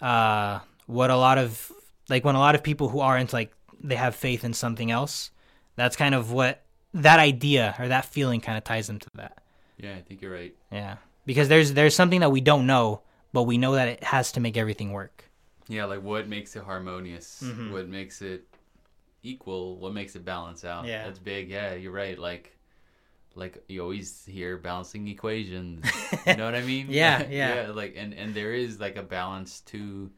[0.00, 1.72] uh what a lot of
[2.08, 3.52] like when a lot of people who aren't, like
[3.82, 5.30] they have faith in something else,
[5.74, 6.62] that's kind of what
[6.94, 9.42] that idea or that feeling kind of ties them to that.
[9.76, 10.54] Yeah, I think you're right.
[10.70, 10.96] Yeah.
[11.26, 13.02] Because there's there's something that we don't know,
[13.32, 15.24] but we know that it has to make everything work.
[15.68, 17.42] Yeah, like what makes it harmonious?
[17.44, 17.72] Mhm.
[17.72, 18.46] What makes it
[19.22, 19.76] equal?
[19.78, 20.86] What makes it balance out?
[20.86, 21.04] Yeah.
[21.04, 21.50] that's big.
[21.50, 22.16] Yeah, you're right.
[22.18, 22.56] Like,
[23.34, 25.84] like you always hear balancing equations.
[26.26, 26.86] you know what I mean?
[26.90, 27.72] Yeah, yeah.
[27.74, 30.10] Like, and and there is like a balance to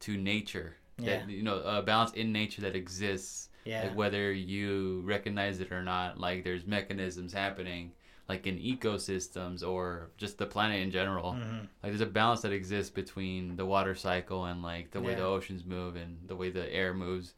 [0.00, 0.76] to nature.
[0.98, 1.26] That, Yeah.
[1.28, 3.48] You know, a balance in nature that exists.
[3.64, 3.84] Yeah.
[3.84, 7.92] Like whether you recognize it or not, like there's mechanisms happening,
[8.32, 11.34] like in ecosystems or just the planet in general.
[11.34, 11.68] Mhm.
[11.82, 15.22] Like there's a balance that exists between the water cycle and like the way the
[15.22, 17.34] oceans move and the way the air moves.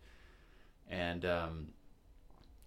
[0.88, 1.72] And um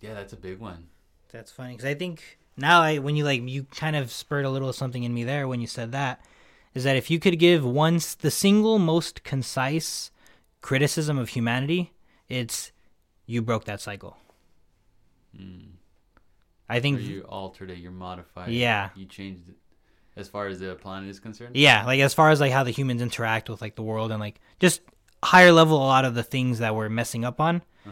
[0.02, 0.90] yeah, that's a big one.
[1.32, 4.50] That's funny because I think now I when you like you kind of spurred a
[4.50, 6.20] little something in me there when you said that
[6.74, 10.12] is that if you could give once the single most concise
[10.60, 11.94] criticism of humanity,
[12.28, 12.74] it's
[13.26, 14.18] you broke that cycle.
[15.34, 15.67] Mm.
[16.70, 18.54] I Or think you altered it, you modified it.
[18.56, 18.88] Yeah.
[18.88, 19.00] it.
[19.00, 19.56] You changed it
[20.16, 21.56] as far as the planet is concerned.
[21.56, 24.20] yeah, like as far as like how the humans interact with like the world and
[24.20, 24.82] like just
[25.24, 27.58] higher level a lot of the things that we're messing up on.
[27.86, 27.92] Uh-huh.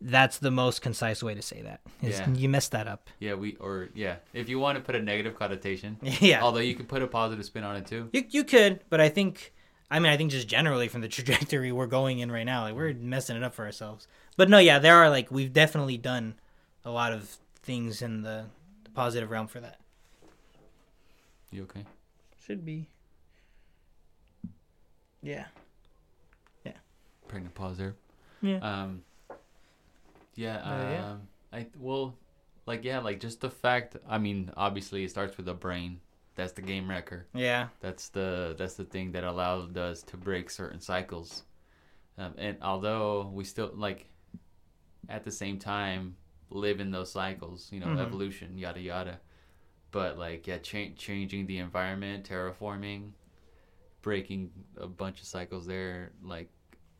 [0.00, 1.80] That's the most concise way to say that.
[2.02, 2.30] Is Yeah.
[2.30, 3.08] you messed that up.
[3.20, 4.16] Yeah, we or yeah.
[4.32, 5.98] If you want to put a negative connotation.
[6.02, 6.42] yeah.
[6.42, 8.08] Although you could put a positive spin on it too.
[8.12, 9.52] You you could, but I think
[9.90, 12.74] I mean I think just generally from the trajectory we're going in right now, like
[12.74, 14.06] we're messing it up for ourselves.
[14.36, 16.34] But no, yeah, there are like we've definitely done
[16.84, 18.46] a lot of things in the,
[18.84, 19.80] the positive realm for that.
[21.50, 21.84] You okay?
[22.44, 22.88] Should be.
[25.22, 25.46] Yeah.
[26.64, 26.72] Yeah.
[27.28, 27.94] Pregnant pause there.
[28.42, 28.58] Yeah.
[28.58, 29.02] Um.
[30.34, 30.56] Yeah.
[30.56, 31.10] Uh, yeah.
[31.10, 31.20] um,
[31.52, 32.14] I well,
[32.66, 33.96] like yeah, like just the fact.
[34.08, 36.00] I mean, obviously, it starts with the brain.
[36.34, 37.26] That's the game wrecker.
[37.32, 37.68] Yeah.
[37.80, 41.44] That's the that's the thing that allowed us to break certain cycles.
[42.18, 44.06] Um, and although we still like,
[45.08, 46.16] at the same time,
[46.50, 47.68] live in those cycles.
[47.72, 48.00] You know, Mhm.
[48.00, 49.20] evolution, yada yada.
[49.90, 53.12] But like, yeah, cha- changing the environment, terraforming,
[54.02, 56.12] breaking a bunch of cycles there.
[56.22, 56.48] Like,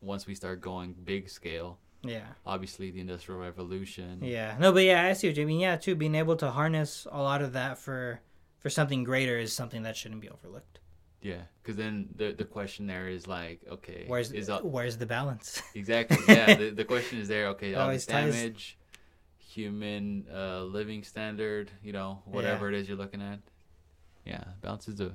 [0.01, 2.27] once we start going big scale, Yeah.
[2.47, 4.23] obviously the industrial revolution.
[4.23, 4.57] Yeah.
[4.59, 5.61] No, but yeah, I see what you mean.
[5.61, 8.21] Yeah, too, being able to harness a lot of that for
[8.59, 10.81] for something greater is something that shouldn't be overlooked.
[11.21, 15.63] Yeah, because then the the question there is like, okay, Where's is where's the balance?
[15.75, 16.55] exactly yeah.
[16.55, 17.49] The, the question is there.
[17.49, 18.79] Okay, all this damage,
[19.55, 23.39] human uh, living standard, you know, whatever it is you're looking at.
[24.25, 25.15] Yeah, balance is a.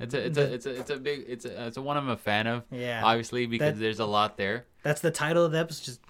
[0.00, 2.08] It's a it's a it's a it's a big it's a it's a one I'm
[2.08, 2.64] a fan of.
[2.70, 3.02] yeah.
[3.04, 4.64] Obviously, because That- there's a lot there.
[4.82, 5.84] That's the title of the episode.
[5.84, 6.00] Just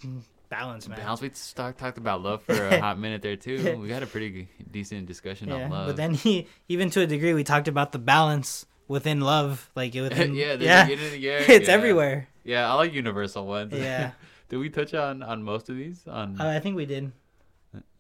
[0.49, 0.99] balance, man.
[0.99, 1.21] Balance.
[1.21, 3.79] We talked talked about love for a hot minute there too.
[3.81, 5.87] We had a pretty decent discussion Yeah, on love.
[5.89, 9.95] but then he, even to a degree, we talked about the balance within love, like
[10.09, 11.75] within, yeah, yeah, yeah, yeah, it's yeah.
[11.75, 12.29] everywhere.
[12.45, 13.73] Yeah, I like universal ones.
[13.73, 14.13] Yeah,
[14.49, 16.07] Did we touch on on most of these?
[16.07, 17.11] On uh, I think we did.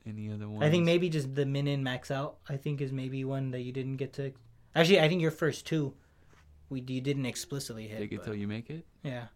[0.07, 0.63] Any other ones?
[0.65, 2.37] I think maybe just the min in max out.
[2.49, 4.33] I think is maybe one that you didn't get to.
[4.75, 5.95] Actually, I think your first two,
[6.71, 7.99] we you didn't explicitly hit.
[7.99, 8.85] Take it but- till you make it.
[9.03, 9.27] yeah,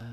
[0.00, 0.04] Uh,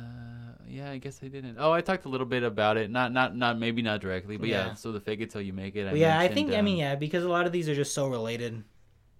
[0.68, 1.58] yeah, I guess I didn't.
[1.60, 2.92] Oh, I talked a little bit about it.
[2.92, 4.68] Not, not, not maybe not directly, but yeah.
[4.68, 4.74] Yeah.
[4.76, 5.88] so the fake it till you make it.
[5.88, 7.94] I yeah, I think I um, mean yeah, because a lot of these are just
[7.94, 8.64] so related.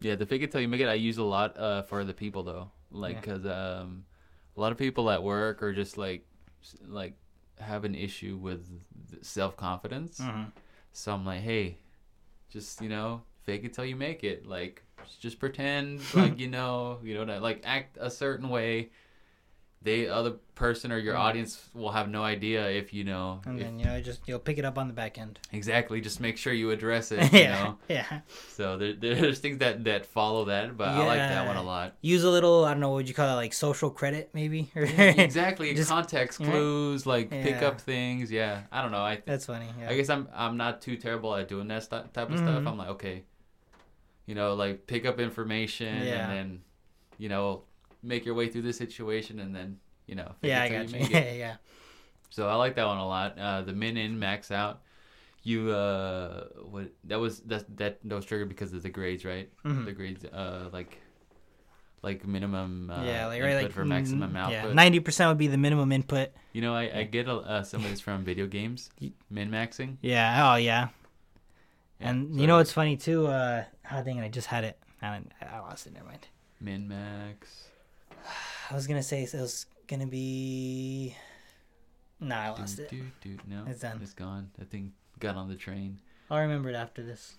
[0.02, 0.88] yeah, the fake it till you make it.
[0.88, 3.22] I use a lot uh for the people though, like Yeah.
[3.22, 4.04] because um,
[4.58, 6.26] a lot of people at work are just like,
[6.86, 7.14] like
[7.60, 8.68] have an issue with
[9.22, 10.20] self confidence.
[10.20, 10.52] Mhm.
[10.92, 11.78] So I'm like, hey,
[12.50, 14.46] just you know, fake it till you make it.
[14.46, 14.84] Like,
[15.20, 18.90] just pretend like you know, you know, like act a certain way.
[19.82, 21.22] They other person or your Right.
[21.22, 23.40] audience will have no idea if you know.
[23.46, 25.40] And if- then you know just you'll pick it up on the back end.
[25.54, 27.20] exactly, just make sure you address it.
[27.32, 27.78] You yeah, know.
[27.88, 28.20] yeah.
[28.50, 31.96] So there, there's things that that follow that, but I like that one a lot.
[32.02, 32.66] Use a little.
[32.66, 32.90] I don't know.
[32.90, 33.36] What would you call it?
[33.36, 34.70] Like social credit, maybe.
[34.76, 36.50] exactly, Just- context yeah.
[36.52, 38.30] clues, like pick up things.
[38.30, 38.98] Yeah, I don't know.
[39.00, 39.68] I That's funny.
[39.80, 39.90] Yeah.
[39.92, 42.64] I guess I'm I'm not too terrible at doing that stu- type of stuff.
[42.64, 42.68] Mhm.
[42.68, 43.24] I'm like, okay,
[44.26, 46.30] you know, like pick up information Yeah.
[46.30, 46.62] and then,
[47.18, 47.64] you know,
[48.04, 51.00] make your way through the situation and then, you know, yeah, it I got you.
[51.18, 51.38] it.
[51.38, 51.56] yeah.
[52.30, 53.38] So I like that one a lot.
[53.38, 54.82] Uh, the min in max out.
[55.44, 59.50] You uh, what that was that that that was triggered because of the grades, right?
[59.64, 59.86] Mhm.
[59.86, 61.00] The grades, uh, like,
[62.04, 62.92] like minimum.
[62.92, 64.70] Uh, yeah, like right, like for maximum mm, output.
[64.70, 66.32] Yeah, ninety percent would be the minimum input.
[66.52, 68.90] You know, I, I get a, uh, some of this from video games,
[69.30, 69.96] min maxing.
[70.02, 70.52] Yeah.
[70.52, 70.90] Oh yeah.
[72.02, 73.28] And so you know what's funny too?
[73.28, 74.26] Uh, oh dang it!
[74.26, 74.78] I just had it.
[75.02, 75.94] I, I lost it.
[75.94, 76.28] Never mind.
[76.60, 77.69] Min Max.
[78.70, 81.16] I was gonna say it was gonna be.
[82.20, 82.90] Nah, I lost Do, it.
[82.90, 83.38] do, do.
[83.48, 84.00] No, It's done.
[84.04, 84.52] It's gone.
[84.60, 86.00] That thing got on the train.
[86.30, 87.36] I'll remember it after this.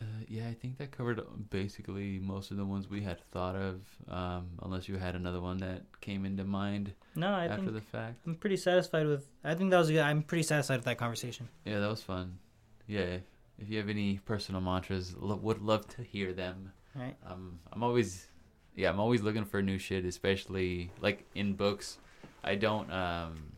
[0.00, 3.80] Uh, yeah, I think that covered basically most of the ones we had thought of,
[4.08, 8.20] um, unless you had another one that came into mind No, I after the fact.
[8.24, 9.26] I'm pretty satisfied with.
[9.42, 9.98] I think that was good.
[9.98, 11.48] I'm pretty satisfied with that conversation.
[11.64, 12.38] Yeah, that was fun.
[12.86, 13.18] Yeah,
[13.58, 16.70] if you have any personal mantras, lo- would love to hear them.
[16.94, 17.16] Right.
[17.26, 18.28] Um, I'm always,
[18.74, 21.98] yeah, I'm always looking for new shit, especially like in books.
[22.44, 22.90] I don't.
[22.92, 23.52] Um,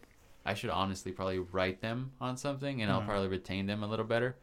[0.44, 3.06] I should honestly probably write them on something, and I'll Mhm.
[3.06, 4.36] probably retain them a little better.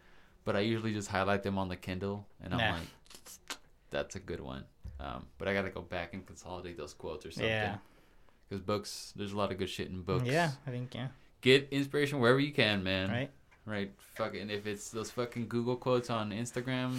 [0.45, 2.77] But I usually just highlight them on the Kindle, and I'm Nah.
[2.77, 3.57] like,
[3.89, 4.65] that's a good one.
[4.99, 7.49] Um, but I gotta go back and consolidate those quotes or something.
[7.49, 7.77] Yeah.
[8.47, 10.25] Because books, there's a lot of good shit in books.
[10.25, 11.09] Yeah, I think yeah.
[11.41, 13.09] Get inspiration wherever you can, man.
[13.09, 13.31] Right.
[13.65, 13.91] Right.
[14.15, 16.95] Fucking if it's those fucking Google quotes on Instagram,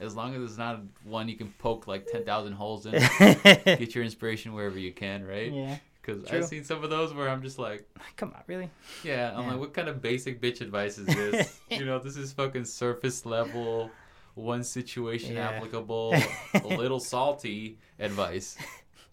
[0.00, 2.92] as long as it's not one you can poke like ten thousand holes in,
[3.22, 5.52] get your inspiration wherever you can, right?
[5.52, 5.76] yeah.
[6.02, 7.84] Because I've seen some of those where I'm just like,
[8.16, 8.70] Come on, really?
[9.02, 9.50] yeah, I'm Yeah.
[9.52, 11.60] like, what kind of basic bitch advice is this?
[11.70, 13.90] you know, this is fucking surface level,
[14.34, 15.48] one situation Yeah.
[15.50, 16.14] applicable,
[16.54, 18.56] a little salty advice.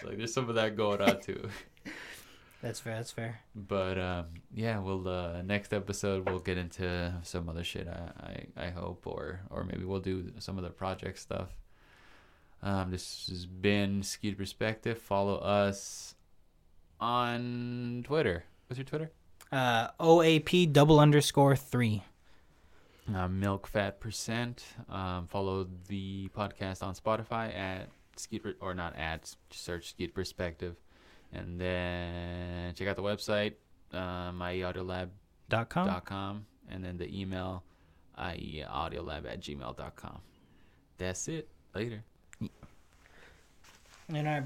[0.04, 1.50] Like there's some of that going on too.
[2.64, 2.96] That's fair.
[2.96, 3.42] That's fair.
[3.54, 7.90] But um, yeah, we'll uh, next episode we'll get into some other shit.
[7.90, 11.50] I, I, I hope, or or maybe we'll do some of the project stuff.
[12.62, 14.98] Um, this has been Skewed Perspective.
[14.98, 16.16] Follow us
[17.02, 18.46] on Twitter.
[18.68, 19.12] What's your Twitter?
[19.52, 22.04] Uh, OAP double underscore three.
[23.14, 24.64] Uh, Milk Fat Percent.
[24.88, 30.78] Um, follow the podcast on Spotify at Skewed or not at just search Skewed Perspective,
[31.34, 33.54] and then check out the website
[33.94, 35.10] uh, myaudiolab
[35.50, 35.88] Dot com.
[35.88, 37.64] dot com and then the email
[38.18, 40.22] ieaudiolab at gmail dot com.
[40.98, 41.50] That's it.
[41.76, 42.04] Later.
[44.10, 44.42] And our